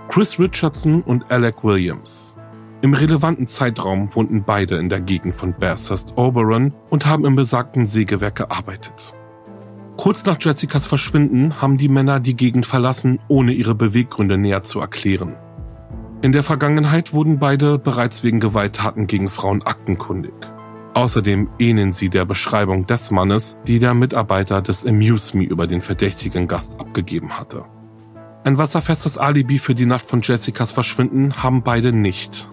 Chris 0.09 0.39
Richardson 0.39 1.03
und 1.03 1.31
Alec 1.31 1.63
Williams. 1.63 2.39
Im 2.83 2.95
relevanten 2.95 3.47
Zeitraum 3.47 4.15
wohnten 4.15 4.45
beide 4.45 4.77
in 4.79 4.89
der 4.89 5.01
Gegend 5.01 5.35
von 5.35 5.53
Bathurst 5.53 6.17
Oberon 6.17 6.73
und 6.89 7.05
haben 7.05 7.27
im 7.27 7.37
besagten 7.37 7.87
Sägewerk 7.87 8.37
gearbeitet. 8.37 9.15
Kurz 9.99 10.25
nach 10.25 10.39
Jessicas 10.41 10.87
Verschwinden 10.87 11.61
haben 11.61 11.77
die 11.77 11.91
Männer 11.91 12.21
die 12.21 12.37
Gegend 12.37 12.65
verlassen, 12.65 13.19
ohne 13.29 13.53
ihre 13.53 13.75
Beweggründe 13.75 14.39
näher 14.39 14.63
zu 14.63 14.81
erklären. 14.81 15.37
In 16.23 16.33
der 16.33 16.43
Vergangenheit 16.43 17.13
wurden 17.13 17.39
beide 17.39 17.79
bereits 17.79 18.25
wegen 18.25 18.41
Gewalttaten 18.41 19.07
gegen 19.07 19.29
Frauen 19.29 19.63
aktenkundig. 19.63 20.33
Außerdem 20.95 21.51
ähneln 21.59 21.93
sie 21.93 22.09
der 22.09 22.25
Beschreibung 22.25 22.87
des 22.87 23.11
Mannes, 23.11 23.59
die 23.67 23.79
der 23.79 23.93
Mitarbeiter 23.93 24.63
des 24.63 24.87
Amuse 24.87 25.37
Me 25.37 25.45
über 25.45 25.67
den 25.67 25.83
verdächtigen 25.83 26.49
Gast 26.49 26.81
abgegeben 26.81 27.39
hatte. 27.39 27.65
Ein 28.45 28.57
wasserfestes 28.57 29.19
Alibi 29.19 29.59
für 29.59 29.75
die 29.75 29.87
Nacht 29.87 30.09
von 30.09 30.23
Jessicas 30.23 30.73
Verschwinden 30.73 31.43
haben 31.43 31.63
beide 31.63 31.93
nicht. 31.93 32.51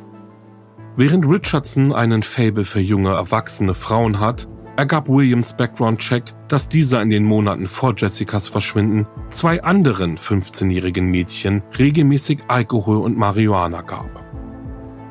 Während 1.00 1.30
Richardson 1.30 1.94
einen 1.94 2.24
Fable 2.24 2.66
für 2.66 2.80
junge, 2.80 3.12
erwachsene 3.12 3.76
Frauen 3.76 4.20
hat, 4.20 4.48
ergab 4.78 5.08
Williams 5.08 5.56
Background-Check, 5.56 6.24
dass 6.48 6.70
dieser 6.70 7.04
in 7.04 7.12
den 7.12 7.24
Monaten 7.24 7.68
vor 7.68 7.94
Jessicas 7.96 8.50
Verschwinden 8.50 9.06
zwei 9.30 9.62
anderen 9.62 10.18
15-jährigen 10.18 11.06
Mädchen 11.06 11.62
regelmäßig 11.78 12.40
Alkohol 12.48 12.98
und 12.98 13.16
Marihuana 13.16 13.84
gab. 13.84 14.26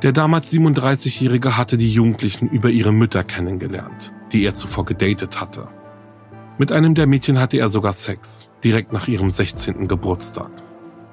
Der 0.02 0.10
damals 0.10 0.52
37-Jährige 0.52 1.56
hatte 1.56 1.76
die 1.76 1.92
Jugendlichen 1.92 2.48
über 2.48 2.68
ihre 2.68 2.92
Mütter 2.92 3.22
kennengelernt, 3.22 4.12
die 4.32 4.44
er 4.44 4.54
zuvor 4.54 4.86
gedatet 4.86 5.40
hatte. 5.40 5.68
Mit 6.58 6.72
einem 6.72 6.96
der 6.96 7.06
Mädchen 7.06 7.38
hatte 7.38 7.58
er 7.58 7.68
sogar 7.68 7.92
Sex, 7.92 8.50
direkt 8.64 8.92
nach 8.92 9.06
ihrem 9.06 9.30
16. 9.30 9.86
Geburtstag. 9.86 10.50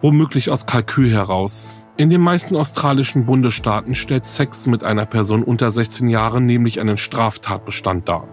Womöglich 0.03 0.51
aus 0.51 0.65
Kalkül 0.65 1.13
heraus. 1.13 1.87
In 1.95 2.09
den 2.09 2.19
meisten 2.19 2.57
australischen 2.57 3.25
Bundesstaaten 3.25 3.95
stellt 3.95 4.25
Sex 4.25 4.67
mit 4.67 4.83
einer 4.83 5.05
Person 5.05 5.43
unter 5.43 5.71
16 5.71 6.09
Jahren 6.09 6.45
nämlich 6.45 6.81
einen 6.81 6.97
Straftatbestand 6.97 8.09
dar. 8.09 8.27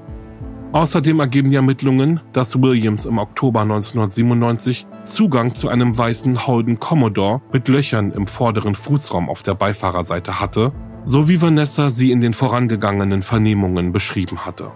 Außerdem 0.73 1.21
ergeben 1.21 1.51
die 1.51 1.55
Ermittlungen, 1.55 2.23
dass 2.33 2.61
Williams 2.61 3.07
im 3.07 3.19
Oktober 3.19 3.61
1997 3.61 4.89
Zugang 5.05 5.55
zu 5.55 5.69
einem 5.69 5.97
weißen 5.97 6.45
Holden 6.45 6.81
Commodore 6.81 7.41
mit 7.53 7.69
Löchern 7.69 8.11
im 8.11 8.27
vorderen 8.27 8.75
Fußraum 8.75 9.29
auf 9.29 9.45
der 9.45 9.55
Beifahrerseite 9.55 10.41
hatte, 10.41 10.73
so 11.05 11.29
wie 11.29 11.41
Vanessa 11.41 11.91
sie 11.91 12.11
in 12.11 12.21
den 12.21 12.33
vorangegangenen 12.33 13.23
Vernehmungen 13.23 13.93
beschrieben 13.93 14.45
hatte. 14.45 14.73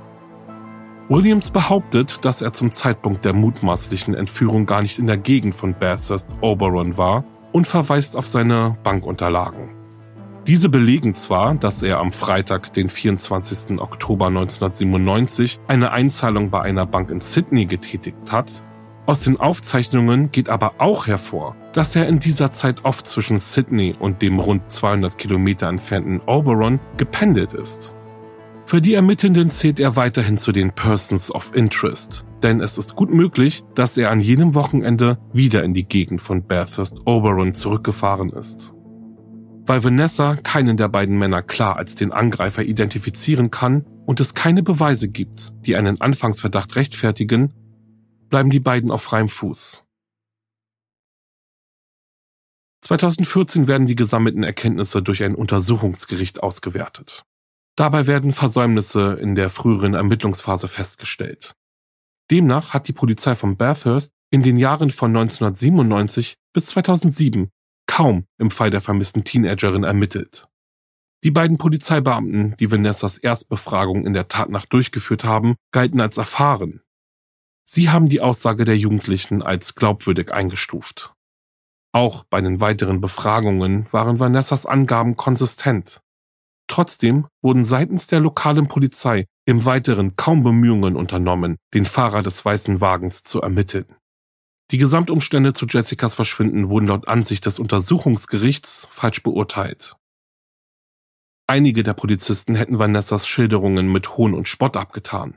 Williams 1.10 1.50
behauptet, 1.50 2.24
dass 2.24 2.40
er 2.40 2.54
zum 2.54 2.72
Zeitpunkt 2.72 3.26
der 3.26 3.34
mutmaßlichen 3.34 4.14
Entführung 4.14 4.64
gar 4.64 4.80
nicht 4.80 4.98
in 4.98 5.06
der 5.06 5.18
Gegend 5.18 5.54
von 5.54 5.74
Bathurst 5.78 6.34
Oberon 6.40 6.96
war 6.96 7.24
und 7.52 7.66
verweist 7.66 8.16
auf 8.16 8.26
seine 8.26 8.72
Bankunterlagen. 8.82 9.68
Diese 10.46 10.70
belegen 10.70 11.14
zwar, 11.14 11.54
dass 11.54 11.82
er 11.82 12.00
am 12.00 12.10
Freitag, 12.10 12.72
den 12.72 12.88
24. 12.88 13.78
Oktober 13.80 14.26
1997, 14.28 15.60
eine 15.68 15.92
Einzahlung 15.92 16.50
bei 16.50 16.62
einer 16.62 16.86
Bank 16.86 17.10
in 17.10 17.20
Sydney 17.20 17.66
getätigt 17.66 18.32
hat, 18.32 18.64
aus 19.06 19.20
den 19.20 19.38
Aufzeichnungen 19.38 20.32
geht 20.32 20.48
aber 20.48 20.76
auch 20.78 21.06
hervor, 21.06 21.54
dass 21.74 21.94
er 21.94 22.08
in 22.08 22.20
dieser 22.20 22.48
Zeit 22.48 22.86
oft 22.86 23.06
zwischen 23.06 23.38
Sydney 23.38 23.94
und 23.98 24.22
dem 24.22 24.38
rund 24.38 24.70
200 24.70 25.18
Kilometer 25.18 25.68
entfernten 25.68 26.20
Oberon 26.20 26.80
gependelt 26.96 27.52
ist. 27.52 27.94
Für 28.66 28.80
die 28.80 28.94
Ermittelnden 28.94 29.50
zählt 29.50 29.78
er 29.78 29.94
weiterhin 29.94 30.38
zu 30.38 30.50
den 30.50 30.72
Persons 30.72 31.30
of 31.30 31.54
Interest, 31.54 32.26
denn 32.42 32.60
es 32.60 32.78
ist 32.78 32.96
gut 32.96 33.10
möglich, 33.10 33.62
dass 33.74 33.98
er 33.98 34.10
an 34.10 34.20
jenem 34.20 34.54
Wochenende 34.54 35.18
wieder 35.34 35.62
in 35.64 35.74
die 35.74 35.86
Gegend 35.86 36.22
von 36.22 36.46
Bathurst 36.46 37.02
Oberon 37.04 37.52
zurückgefahren 37.52 38.30
ist. 38.30 38.74
Weil 39.66 39.84
Vanessa 39.84 40.36
keinen 40.36 40.78
der 40.78 40.88
beiden 40.88 41.18
Männer 41.18 41.42
klar 41.42 41.76
als 41.76 41.94
den 41.94 42.10
Angreifer 42.10 42.62
identifizieren 42.62 43.50
kann 43.50 43.84
und 44.06 44.20
es 44.20 44.32
keine 44.32 44.62
Beweise 44.62 45.08
gibt, 45.08 45.52
die 45.66 45.76
einen 45.76 46.00
Anfangsverdacht 46.00 46.74
rechtfertigen, 46.76 47.52
bleiben 48.30 48.50
die 48.50 48.60
beiden 48.60 48.90
auf 48.90 49.02
freiem 49.02 49.28
Fuß. 49.28 49.84
2014 52.80 53.68
werden 53.68 53.86
die 53.86 53.96
gesammelten 53.96 54.42
Erkenntnisse 54.42 55.02
durch 55.02 55.22
ein 55.22 55.34
Untersuchungsgericht 55.34 56.42
ausgewertet. 56.42 57.24
Dabei 57.76 58.06
werden 58.06 58.30
Versäumnisse 58.30 59.14
in 59.20 59.34
der 59.34 59.50
früheren 59.50 59.94
Ermittlungsphase 59.94 60.68
festgestellt. 60.68 61.54
Demnach 62.30 62.72
hat 62.72 62.88
die 62.88 62.92
Polizei 62.92 63.34
von 63.34 63.56
Bathurst 63.56 64.12
in 64.30 64.42
den 64.42 64.56
Jahren 64.56 64.90
von 64.90 65.10
1997 65.10 66.36
bis 66.52 66.66
2007 66.66 67.50
kaum 67.86 68.26
im 68.38 68.50
Fall 68.50 68.70
der 68.70 68.80
vermissten 68.80 69.24
Teenagerin 69.24 69.84
ermittelt. 69.84 70.48
Die 71.24 71.30
beiden 71.30 71.58
Polizeibeamten, 71.58 72.56
die 72.58 72.70
Vanessas 72.70 73.18
Erstbefragung 73.18 74.06
in 74.06 74.12
der 74.12 74.28
Tatnacht 74.28 74.72
durchgeführt 74.72 75.24
haben, 75.24 75.56
galten 75.72 76.00
als 76.00 76.18
erfahren. 76.18 76.82
Sie 77.66 77.88
haben 77.88 78.08
die 78.08 78.20
Aussage 78.20 78.64
der 78.64 78.76
Jugendlichen 78.76 79.42
als 79.42 79.74
glaubwürdig 79.74 80.32
eingestuft. 80.32 81.14
Auch 81.92 82.24
bei 82.24 82.40
den 82.40 82.60
weiteren 82.60 83.00
Befragungen 83.00 83.86
waren 83.90 84.18
Vanessas 84.18 84.66
Angaben 84.66 85.16
konsistent. 85.16 86.02
Trotzdem 86.66 87.26
wurden 87.42 87.64
seitens 87.64 88.06
der 88.06 88.20
lokalen 88.20 88.68
Polizei 88.68 89.26
im 89.46 89.64
Weiteren 89.64 90.16
kaum 90.16 90.42
Bemühungen 90.42 90.96
unternommen, 90.96 91.56
den 91.74 91.84
Fahrer 91.84 92.22
des 92.22 92.44
weißen 92.44 92.80
Wagens 92.80 93.22
zu 93.22 93.40
ermitteln. 93.40 93.86
Die 94.70 94.78
Gesamtumstände 94.78 95.52
zu 95.52 95.66
Jessicas 95.66 96.14
Verschwinden 96.14 96.70
wurden 96.70 96.88
laut 96.88 97.06
Ansicht 97.06 97.44
des 97.44 97.58
Untersuchungsgerichts 97.58 98.88
falsch 98.90 99.22
beurteilt. 99.22 99.96
Einige 101.46 101.82
der 101.82 101.92
Polizisten 101.92 102.54
hätten 102.54 102.78
Vanessas 102.78 103.26
Schilderungen 103.28 103.92
mit 103.92 104.16
Hohn 104.16 104.32
und 104.32 104.48
Spott 104.48 104.78
abgetan. 104.78 105.36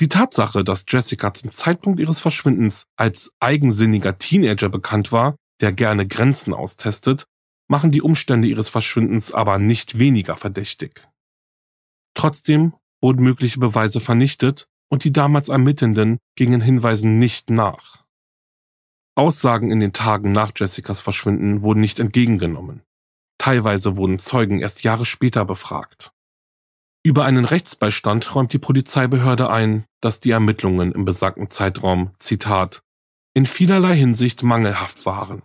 Die 0.00 0.08
Tatsache, 0.08 0.64
dass 0.64 0.84
Jessica 0.88 1.32
zum 1.32 1.52
Zeitpunkt 1.52 2.00
ihres 2.00 2.18
Verschwindens 2.18 2.84
als 2.96 3.32
eigensinniger 3.38 4.18
Teenager 4.18 4.68
bekannt 4.68 5.12
war, 5.12 5.36
der 5.60 5.72
gerne 5.72 6.08
Grenzen 6.08 6.54
austestet, 6.54 7.26
machen 7.68 7.90
die 7.90 8.02
Umstände 8.02 8.48
ihres 8.48 8.68
Verschwindens 8.68 9.32
aber 9.32 9.58
nicht 9.58 9.98
weniger 9.98 10.36
verdächtig. 10.36 11.06
Trotzdem 12.14 12.74
wurden 13.00 13.22
mögliche 13.22 13.58
Beweise 13.58 14.00
vernichtet 14.00 14.68
und 14.88 15.04
die 15.04 15.12
damals 15.12 15.48
Ermittelnden 15.48 16.18
gingen 16.36 16.60
Hinweisen 16.60 17.18
nicht 17.18 17.50
nach. 17.50 18.04
Aussagen 19.14 19.70
in 19.70 19.80
den 19.80 19.92
Tagen 19.92 20.32
nach 20.32 20.52
Jessicas 20.56 21.00
Verschwinden 21.00 21.62
wurden 21.62 21.80
nicht 21.80 21.98
entgegengenommen. 21.98 22.82
Teilweise 23.38 23.96
wurden 23.96 24.18
Zeugen 24.18 24.60
erst 24.60 24.84
Jahre 24.84 25.04
später 25.04 25.44
befragt. 25.44 26.12
Über 27.04 27.24
einen 27.24 27.44
Rechtsbeistand 27.44 28.34
räumt 28.34 28.52
die 28.52 28.58
Polizeibehörde 28.58 29.50
ein, 29.50 29.84
dass 30.00 30.20
die 30.20 30.30
Ermittlungen 30.30 30.92
im 30.92 31.04
besagten 31.04 31.50
Zeitraum, 31.50 32.12
Zitat, 32.18 32.82
in 33.34 33.44
vielerlei 33.44 33.96
Hinsicht 33.96 34.42
mangelhaft 34.42 35.04
waren. 35.04 35.42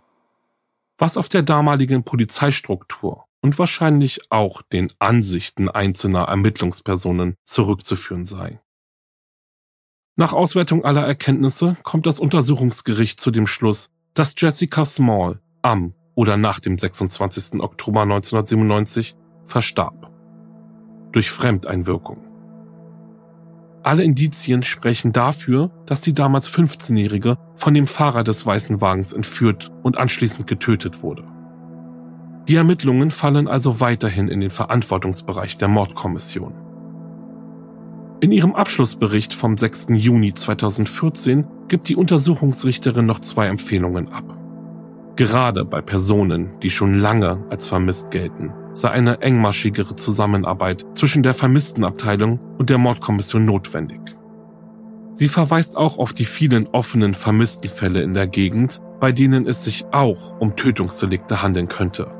Was 0.98 1.16
auf 1.16 1.28
der 1.28 1.42
damaligen 1.42 2.02
Polizeistruktur 2.02 3.24
und 3.40 3.58
wahrscheinlich 3.58 4.30
auch 4.30 4.62
den 4.62 4.92
Ansichten 4.98 5.68
einzelner 5.68 6.24
Ermittlungspersonen 6.24 7.36
zurückzuführen 7.44 8.24
sei. 8.24 8.60
Nach 10.16 10.32
Auswertung 10.32 10.84
aller 10.84 11.06
Erkenntnisse 11.06 11.76
kommt 11.84 12.06
das 12.06 12.18
Untersuchungsgericht 12.18 13.20
zu 13.20 13.30
dem 13.30 13.46
Schluss, 13.46 13.90
dass 14.14 14.34
Jessica 14.36 14.84
Small 14.84 15.40
am 15.62 15.94
oder 16.16 16.36
nach 16.36 16.58
dem 16.58 16.76
26. 16.76 17.60
Oktober 17.60 18.02
1997 18.02 19.14
verstarb. 19.46 20.10
Durch 21.12 21.30
Fremdeinwirkung. 21.30 22.27
Alle 23.88 24.04
Indizien 24.04 24.62
sprechen 24.62 25.14
dafür, 25.14 25.70
dass 25.86 26.02
die 26.02 26.12
damals 26.12 26.52
15-Jährige 26.52 27.38
von 27.54 27.72
dem 27.72 27.86
Fahrer 27.86 28.22
des 28.22 28.44
weißen 28.44 28.82
Wagens 28.82 29.14
entführt 29.14 29.72
und 29.82 29.96
anschließend 29.96 30.46
getötet 30.46 31.02
wurde. 31.02 31.24
Die 32.48 32.56
Ermittlungen 32.56 33.10
fallen 33.10 33.48
also 33.48 33.80
weiterhin 33.80 34.28
in 34.28 34.40
den 34.42 34.50
Verantwortungsbereich 34.50 35.56
der 35.56 35.68
Mordkommission. 35.68 36.52
In 38.20 38.30
ihrem 38.30 38.54
Abschlussbericht 38.54 39.32
vom 39.32 39.56
6. 39.56 39.86
Juni 39.92 40.34
2014 40.34 41.46
gibt 41.68 41.88
die 41.88 41.96
Untersuchungsrichterin 41.96 43.06
noch 43.06 43.20
zwei 43.20 43.46
Empfehlungen 43.46 44.12
ab. 44.12 44.36
Gerade 45.16 45.64
bei 45.64 45.80
Personen, 45.80 46.60
die 46.60 46.68
schon 46.68 46.92
lange 46.92 47.42
als 47.48 47.68
vermisst 47.68 48.10
gelten, 48.10 48.52
sei 48.78 48.90
eine 48.90 49.20
engmaschigere 49.20 49.96
Zusammenarbeit 49.96 50.86
zwischen 50.94 51.22
der 51.22 51.34
Vermisstenabteilung 51.34 52.38
und 52.58 52.70
der 52.70 52.78
Mordkommission 52.78 53.44
notwendig. 53.44 54.00
Sie 55.14 55.28
verweist 55.28 55.76
auch 55.76 55.98
auf 55.98 56.12
die 56.12 56.24
vielen 56.24 56.68
offenen 56.68 57.12
Vermisstenfälle 57.12 58.02
in 58.02 58.14
der 58.14 58.28
Gegend, 58.28 58.80
bei 59.00 59.10
denen 59.10 59.46
es 59.46 59.64
sich 59.64 59.84
auch 59.90 60.38
um 60.38 60.54
Tötungsdelikte 60.54 61.42
handeln 61.42 61.66
könnte. 61.66 62.12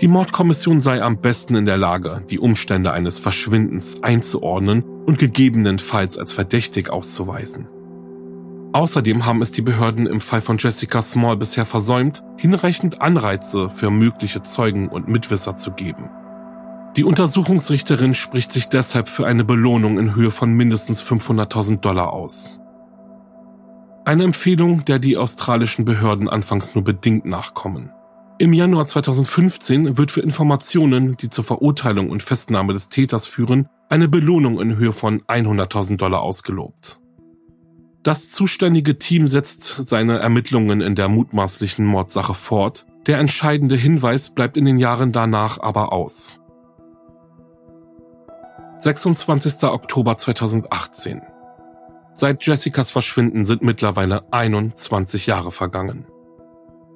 Die 0.00 0.08
Mordkommission 0.08 0.80
sei 0.80 1.02
am 1.02 1.20
besten 1.20 1.54
in 1.56 1.66
der 1.66 1.76
Lage, 1.76 2.22
die 2.30 2.38
Umstände 2.38 2.92
eines 2.92 3.18
Verschwindens 3.18 4.02
einzuordnen 4.02 4.82
und 4.82 5.18
gegebenenfalls 5.18 6.16
als 6.16 6.32
verdächtig 6.32 6.88
auszuweisen. 6.88 7.68
Außerdem 8.72 9.24
haben 9.24 9.40
es 9.40 9.50
die 9.50 9.62
Behörden 9.62 10.06
im 10.06 10.20
Fall 10.20 10.42
von 10.42 10.58
Jessica 10.58 11.00
Small 11.00 11.36
bisher 11.36 11.64
versäumt, 11.64 12.22
hinreichend 12.36 13.00
Anreize 13.00 13.70
für 13.70 13.90
mögliche 13.90 14.42
Zeugen 14.42 14.88
und 14.88 15.08
Mitwisser 15.08 15.56
zu 15.56 15.72
geben. 15.72 16.10
Die 16.96 17.04
Untersuchungsrichterin 17.04 18.14
spricht 18.14 18.52
sich 18.52 18.68
deshalb 18.68 19.08
für 19.08 19.26
eine 19.26 19.44
Belohnung 19.44 19.98
in 19.98 20.14
Höhe 20.14 20.30
von 20.30 20.52
mindestens 20.52 21.02
500.000 21.02 21.80
Dollar 21.80 22.12
aus. 22.12 22.60
Eine 24.04 24.24
Empfehlung, 24.24 24.84
der 24.84 24.98
die 24.98 25.16
australischen 25.16 25.84
Behörden 25.84 26.28
anfangs 26.28 26.74
nur 26.74 26.84
bedingt 26.84 27.24
nachkommen. 27.24 27.90
Im 28.38 28.52
Januar 28.52 28.86
2015 28.86 29.98
wird 29.98 30.10
für 30.10 30.20
Informationen, 30.20 31.16
die 31.16 31.28
zur 31.28 31.44
Verurteilung 31.44 32.10
und 32.10 32.22
Festnahme 32.22 32.72
des 32.72 32.88
Täters 32.88 33.26
führen, 33.26 33.68
eine 33.88 34.08
Belohnung 34.08 34.60
in 34.60 34.76
Höhe 34.76 34.92
von 34.92 35.22
100.000 35.22 35.96
Dollar 35.96 36.20
ausgelobt. 36.22 37.00
Das 38.02 38.30
zuständige 38.30 38.98
Team 38.98 39.26
setzt 39.26 39.80
seine 39.80 40.18
Ermittlungen 40.18 40.80
in 40.80 40.94
der 40.94 41.08
mutmaßlichen 41.08 41.84
Mordsache 41.84 42.34
fort. 42.34 42.86
Der 43.06 43.18
entscheidende 43.18 43.76
Hinweis 43.76 44.30
bleibt 44.30 44.56
in 44.56 44.64
den 44.64 44.78
Jahren 44.78 45.12
danach 45.12 45.58
aber 45.60 45.92
aus. 45.92 46.40
26. 48.78 49.64
Oktober 49.64 50.16
2018. 50.16 51.22
Seit 52.12 52.46
Jessicas 52.46 52.92
Verschwinden 52.92 53.44
sind 53.44 53.62
mittlerweile 53.62 54.32
21 54.32 55.26
Jahre 55.26 55.50
vergangen. 55.50 56.06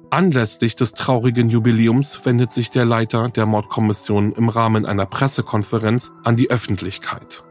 Anlässlich 0.09 0.75
des 0.75 0.93
traurigen 0.93 1.49
Jubiläums 1.49 2.25
wendet 2.25 2.51
sich 2.51 2.69
der 2.69 2.85
Leiter 2.85 3.29
der 3.29 3.45
Mordkommission 3.45 4.31
im 4.33 4.47
Rahmen 4.47 4.85
einer 4.85 5.05
Pressekonferenz 5.05 6.13
an 6.23 6.37
die 6.37 6.49
Öffentlichkeit. 6.49 7.43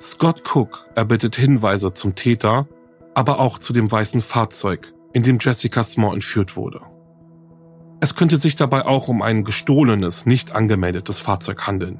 Scott 0.00 0.42
Cook 0.54 0.88
erbittet 0.94 1.36
Hinweise 1.36 1.92
zum 1.92 2.14
Täter, 2.14 2.66
aber 3.14 3.38
auch 3.38 3.58
zu 3.58 3.74
dem 3.74 3.92
weißen 3.92 4.22
Fahrzeug, 4.22 4.94
in 5.12 5.22
dem 5.22 5.36
Jessica 5.38 5.84
Small 5.84 6.14
entführt 6.14 6.56
wurde. 6.56 6.80
Es 8.00 8.14
könnte 8.14 8.38
sich 8.38 8.56
dabei 8.56 8.86
auch 8.86 9.08
um 9.08 9.20
ein 9.20 9.44
gestohlenes, 9.44 10.24
nicht 10.24 10.54
angemeldetes 10.54 11.20
Fahrzeug 11.20 11.66
handeln. 11.66 11.98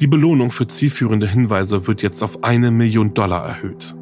Die 0.00 0.06
Belohnung 0.06 0.52
für 0.52 0.68
zielführende 0.68 1.26
Hinweise 1.26 1.88
wird 1.88 2.02
jetzt 2.02 2.22
auf 2.22 2.44
eine 2.44 2.70
Million 2.70 3.14
Dollar 3.14 3.44
erhöht. 3.44 3.96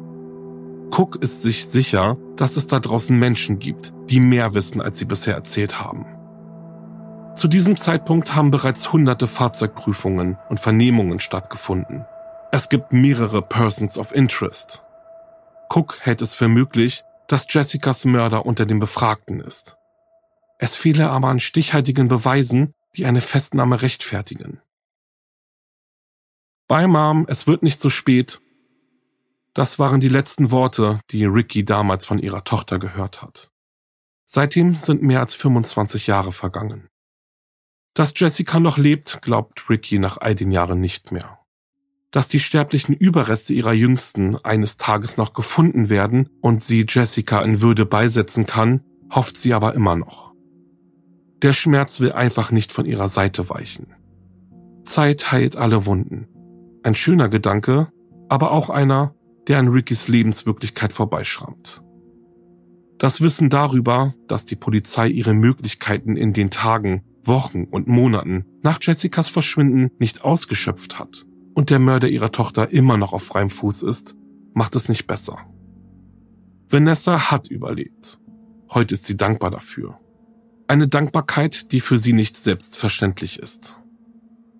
Cook 0.95 1.15
ist 1.23 1.41
sich 1.41 1.65
sicher, 1.65 2.17
dass 2.35 2.55
es 2.55 2.67
da 2.67 2.79
draußen 2.79 3.17
Menschen 3.17 3.57
gibt, 3.57 3.95
die 4.11 4.19
mehr 4.19 4.53
wissen, 4.53 4.79
als 4.79 4.99
sie 4.99 5.05
bisher 5.05 5.33
erzählt 5.33 5.81
haben. 5.81 6.05
Zu 7.35 7.47
diesem 7.47 7.77
Zeitpunkt 7.77 8.35
haben 8.35 8.51
bereits 8.51 8.93
hunderte 8.93 9.25
Fahrzeugprüfungen 9.25 10.37
und 10.49 10.59
Vernehmungen 10.59 11.19
stattgefunden. 11.19 12.05
Es 12.53 12.67
gibt 12.67 12.91
mehrere 12.91 13.41
Persons 13.41 13.97
of 13.97 14.11
Interest. 14.11 14.83
Cook 15.69 15.99
hält 16.01 16.21
es 16.21 16.35
für 16.35 16.49
möglich, 16.49 17.01
dass 17.29 17.45
Jessicas 17.49 18.03
Mörder 18.03 18.45
unter 18.45 18.65
den 18.65 18.79
Befragten 18.79 19.39
ist. 19.39 19.77
Es 20.59 20.75
fehle 20.75 21.09
aber 21.09 21.29
an 21.29 21.39
stichhaltigen 21.39 22.09
Beweisen, 22.09 22.73
die 22.97 23.05
eine 23.05 23.21
Festnahme 23.21 23.81
rechtfertigen. 23.81 24.59
Bye 26.67 26.89
Mom, 26.89 27.25
es 27.29 27.47
wird 27.47 27.63
nicht 27.63 27.79
so 27.79 27.89
spät. 27.89 28.41
Das 29.53 29.79
waren 29.79 30.01
die 30.01 30.09
letzten 30.09 30.51
Worte, 30.51 30.99
die 31.09 31.23
Ricky 31.23 31.63
damals 31.63 32.05
von 32.05 32.19
ihrer 32.19 32.43
Tochter 32.43 32.79
gehört 32.79 33.21
hat. 33.21 33.49
Seitdem 34.25 34.75
sind 34.75 35.01
mehr 35.01 35.21
als 35.21 35.35
25 35.35 36.07
Jahre 36.07 36.33
vergangen. 36.33 36.89
Dass 37.93 38.13
Jessica 38.13 38.59
noch 38.59 38.77
lebt, 38.77 39.21
glaubt 39.21 39.69
Ricky 39.69 39.99
nach 39.99 40.17
all 40.17 40.35
den 40.35 40.51
Jahren 40.51 40.81
nicht 40.81 41.13
mehr 41.13 41.40
dass 42.11 42.27
die 42.27 42.39
sterblichen 42.39 42.93
Überreste 42.93 43.53
ihrer 43.53 43.73
Jüngsten 43.73 44.35
eines 44.35 44.77
Tages 44.77 45.17
noch 45.17 45.33
gefunden 45.33 45.89
werden 45.89 46.29
und 46.41 46.61
sie 46.61 46.85
Jessica 46.87 47.41
in 47.41 47.61
Würde 47.61 47.85
beisetzen 47.85 48.45
kann, 48.45 48.81
hofft 49.09 49.37
sie 49.37 49.53
aber 49.53 49.73
immer 49.73 49.95
noch. 49.95 50.33
Der 51.41 51.53
Schmerz 51.53 52.01
will 52.01 52.11
einfach 52.11 52.51
nicht 52.51 52.71
von 52.71 52.85
ihrer 52.85 53.09
Seite 53.09 53.49
weichen. 53.49 53.87
Zeit 54.83 55.31
heilt 55.31 55.55
alle 55.55 55.85
Wunden. 55.85 56.27
Ein 56.83 56.95
schöner 56.95 57.29
Gedanke, 57.29 57.91
aber 58.29 58.51
auch 58.51 58.69
einer, 58.69 59.15
der 59.47 59.59
an 59.59 59.69
Rickys 59.69 60.07
Lebenswirklichkeit 60.07 60.93
vorbeischrammt. 60.93 61.81
Das 62.97 63.21
Wissen 63.21 63.49
darüber, 63.49 64.13
dass 64.27 64.45
die 64.45 64.55
Polizei 64.55 65.07
ihre 65.07 65.33
Möglichkeiten 65.33 66.15
in 66.15 66.33
den 66.33 66.51
Tagen, 66.51 67.03
Wochen 67.23 67.63
und 67.63 67.87
Monaten 67.87 68.45
nach 68.61 68.79
Jessicas 68.81 69.29
Verschwinden 69.29 69.89
nicht 69.97 70.23
ausgeschöpft 70.23 70.99
hat, 70.99 71.25
und 71.53 71.69
der 71.69 71.79
Mörder 71.79 72.09
ihrer 72.09 72.31
Tochter 72.31 72.71
immer 72.71 72.97
noch 72.97 73.13
auf 73.13 73.23
freiem 73.23 73.49
Fuß 73.49 73.83
ist, 73.83 74.15
macht 74.53 74.75
es 74.75 74.89
nicht 74.89 75.07
besser. 75.07 75.37
Vanessa 76.69 77.31
hat 77.31 77.49
überlebt. 77.49 78.19
Heute 78.69 78.93
ist 78.93 79.05
sie 79.05 79.17
dankbar 79.17 79.51
dafür. 79.51 79.99
Eine 80.67 80.87
Dankbarkeit, 80.87 81.71
die 81.73 81.81
für 81.81 81.97
sie 81.97 82.13
nicht 82.13 82.37
selbstverständlich 82.37 83.39
ist. 83.39 83.81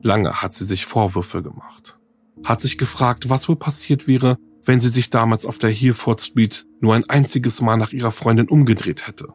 Lange 0.01 0.41
hat 0.41 0.54
sie 0.54 0.65
sich 0.65 0.86
Vorwürfe 0.86 1.41
gemacht. 1.41 1.99
Hat 2.43 2.60
sich 2.60 2.77
gefragt, 2.77 3.30
was 3.30 3.47
wohl 3.47 3.56
passiert 3.56 4.08
wäre, 4.08 4.38
wenn 4.65 4.80
sie 4.80 4.89
sich 4.89 5.10
damals 5.10 5.45
auf 5.45 5.58
der 5.58 5.69
Hereford 5.69 6.21
Street 6.21 6.65
nur 6.82 6.95
ein 6.95 7.10
einziges 7.10 7.62
Mal 7.62 7.77
nach 7.77 7.93
ihrer 7.93 8.12
Freundin 8.12 8.49
umgedreht 8.49 9.08
hätte. 9.08 9.30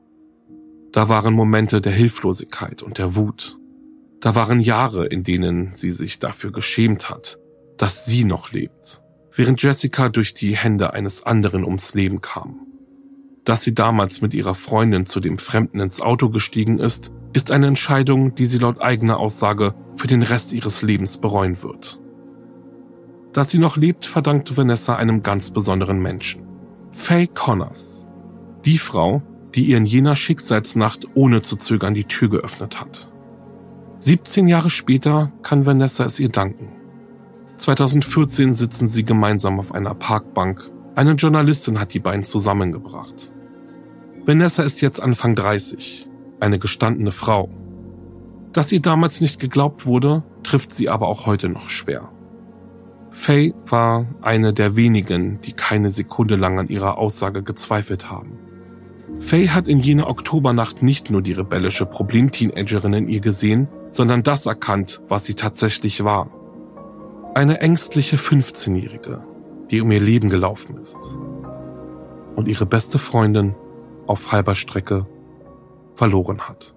Da 0.93 1.09
waren 1.09 1.35
Momente 1.35 1.81
der 1.81 1.93
Hilflosigkeit 1.93 2.83
und 2.83 2.99
der 2.99 3.17
Wut. 3.17 3.59
Da 4.21 4.35
waren 4.35 4.61
Jahre, 4.61 5.07
in 5.07 5.25
denen 5.25 5.73
sie 5.73 5.93
sich 5.93 6.19
dafür 6.19 6.53
geschämt 6.53 7.11
hat, 7.11 7.39
dass 7.77 8.07
sie 8.07 8.25
noch 8.25 8.53
lebt, 8.53 9.03
während 9.35 9.63
Jessica 9.63 10.09
durch 10.09 10.35
die 10.35 10.57
Hände 10.57 10.93
eines 10.93 11.25
anderen 11.25 11.65
ums 11.65 11.95
Leben 11.95 12.21
kam. 12.21 12.61
Dass 13.45 13.63
sie 13.63 13.75
damals 13.75 14.23
mit 14.23 14.35
ihrer 14.35 14.55
Freundin 14.55 15.07
zu 15.07 15.21
dem 15.21 15.39
Fremden 15.39 15.79
ins 15.79 16.01
Auto 16.01 16.31
gestiegen 16.31 16.79
ist, 16.79 17.13
ist 17.33 17.53
eine 17.53 17.69
Entscheidung, 17.69 18.35
die 18.35 18.47
sie 18.47 18.59
laut 18.59 18.81
eigener 18.81 19.19
Aussage 19.19 19.75
für 19.95 20.09
den 20.09 20.23
Rest 20.23 20.53
ihres 20.53 20.83
Lebens 20.83 21.19
bereuen 21.19 21.63
wird. 21.63 22.01
Dass 23.33 23.51
sie 23.51 23.59
noch 23.59 23.77
lebt, 23.77 24.07
verdankt 24.07 24.57
Vanessa 24.57 24.97
einem 24.97 25.23
ganz 25.23 25.51
besonderen 25.51 26.01
Menschen. 26.01 26.47
Faye 26.91 27.29
Connors. 27.29 28.09
Die 28.65 28.79
Frau, 28.79 29.23
die 29.55 29.67
ihr 29.67 29.77
in 29.77 29.85
jener 29.85 30.17
Schicksalsnacht 30.17 31.07
ohne 31.15 31.43
zu 31.43 31.57
zögern 31.57 31.95
die 31.95 32.05
Tür 32.05 32.31
geöffnet 32.31 32.81
hat. 32.81 33.13
17 33.99 34.49
Jahre 34.49 34.71
später 34.71 35.33
kann 35.43 35.67
Vanessa 35.67 36.05
es 36.05 36.19
ihr 36.19 36.29
danken. 36.29 36.76
2014 37.57 38.55
sitzen 38.55 38.89
sie 38.89 39.05
gemeinsam 39.05 39.59
auf 39.59 39.73
einer 39.73 39.95
Parkbank. 39.95 40.71
Eine 40.95 41.13
Journalistin 41.13 41.81
hat 41.81 41.95
die 41.95 42.01
beiden 42.01 42.23
zusammengebracht. 42.23 43.33
Vanessa 44.25 44.63
ist 44.63 44.81
jetzt 44.81 45.03
Anfang 45.03 45.35
30, 45.35 46.09
eine 46.41 46.59
gestandene 46.59 47.13
Frau. 47.13 47.49
Dass 48.53 48.73
ihr 48.73 48.81
damals 48.81 49.21
nicht 49.21 49.39
geglaubt 49.39 49.87
wurde, 49.87 50.23
trifft 50.43 50.73
sie 50.73 50.89
aber 50.89 51.09
auch 51.09 51.27
heute 51.27 51.49
noch 51.49 51.69
schwer. 51.69 52.11
Faye 53.11 53.55
war 53.67 54.07
eine 54.21 54.53
der 54.53 54.77
wenigen, 54.77 55.41
die 55.41 55.53
keine 55.53 55.91
Sekunde 55.91 56.37
lang 56.37 56.59
an 56.59 56.69
ihrer 56.69 56.99
Aussage 56.99 57.43
gezweifelt 57.43 58.11
haben. 58.11 58.39
Faye 59.21 59.49
hat 59.49 59.69
in 59.69 59.81
jener 59.81 60.09
Oktobernacht 60.09 60.83
nicht 60.83 61.11
nur 61.11 61.23
die 61.23 61.33
rebellische 61.33 61.87
Problemteenagerin 61.87 62.93
in 62.93 63.09
ihr 63.09 63.21
gesehen, 63.21 63.69
sondern 63.91 64.23
das 64.23 64.45
erkannt, 64.47 65.01
was 65.09 65.25
sie 65.25 65.35
tatsächlich 65.35 66.05
war. 66.05 66.31
Eine 67.37 67.61
ängstliche 67.61 68.17
15-Jährige, 68.17 69.23
die 69.71 69.83
um 69.83 69.91
ihr 69.91 70.01
Leben 70.01 70.31
gelaufen 70.31 70.79
ist. 70.79 71.19
Und 72.35 72.49
ihre 72.49 72.65
beste 72.65 72.99
Freundin 72.99 73.55
auf 74.07 74.33
halber 74.33 74.55
Strecke 74.55 75.07
verloren 75.97 76.49
hat. 76.49 76.75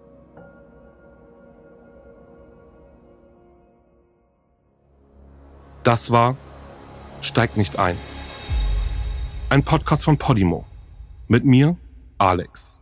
Das 5.84 6.12
war 6.12 6.36
Steigt 7.22 7.56
nicht 7.56 7.80
ein. 7.80 7.95
Ein 9.48 9.63
Podcast 9.63 10.04
von 10.04 10.17
Podimo. 10.17 10.65
Mit 11.30 11.45
mir, 11.45 11.78
Alex. 12.17 12.79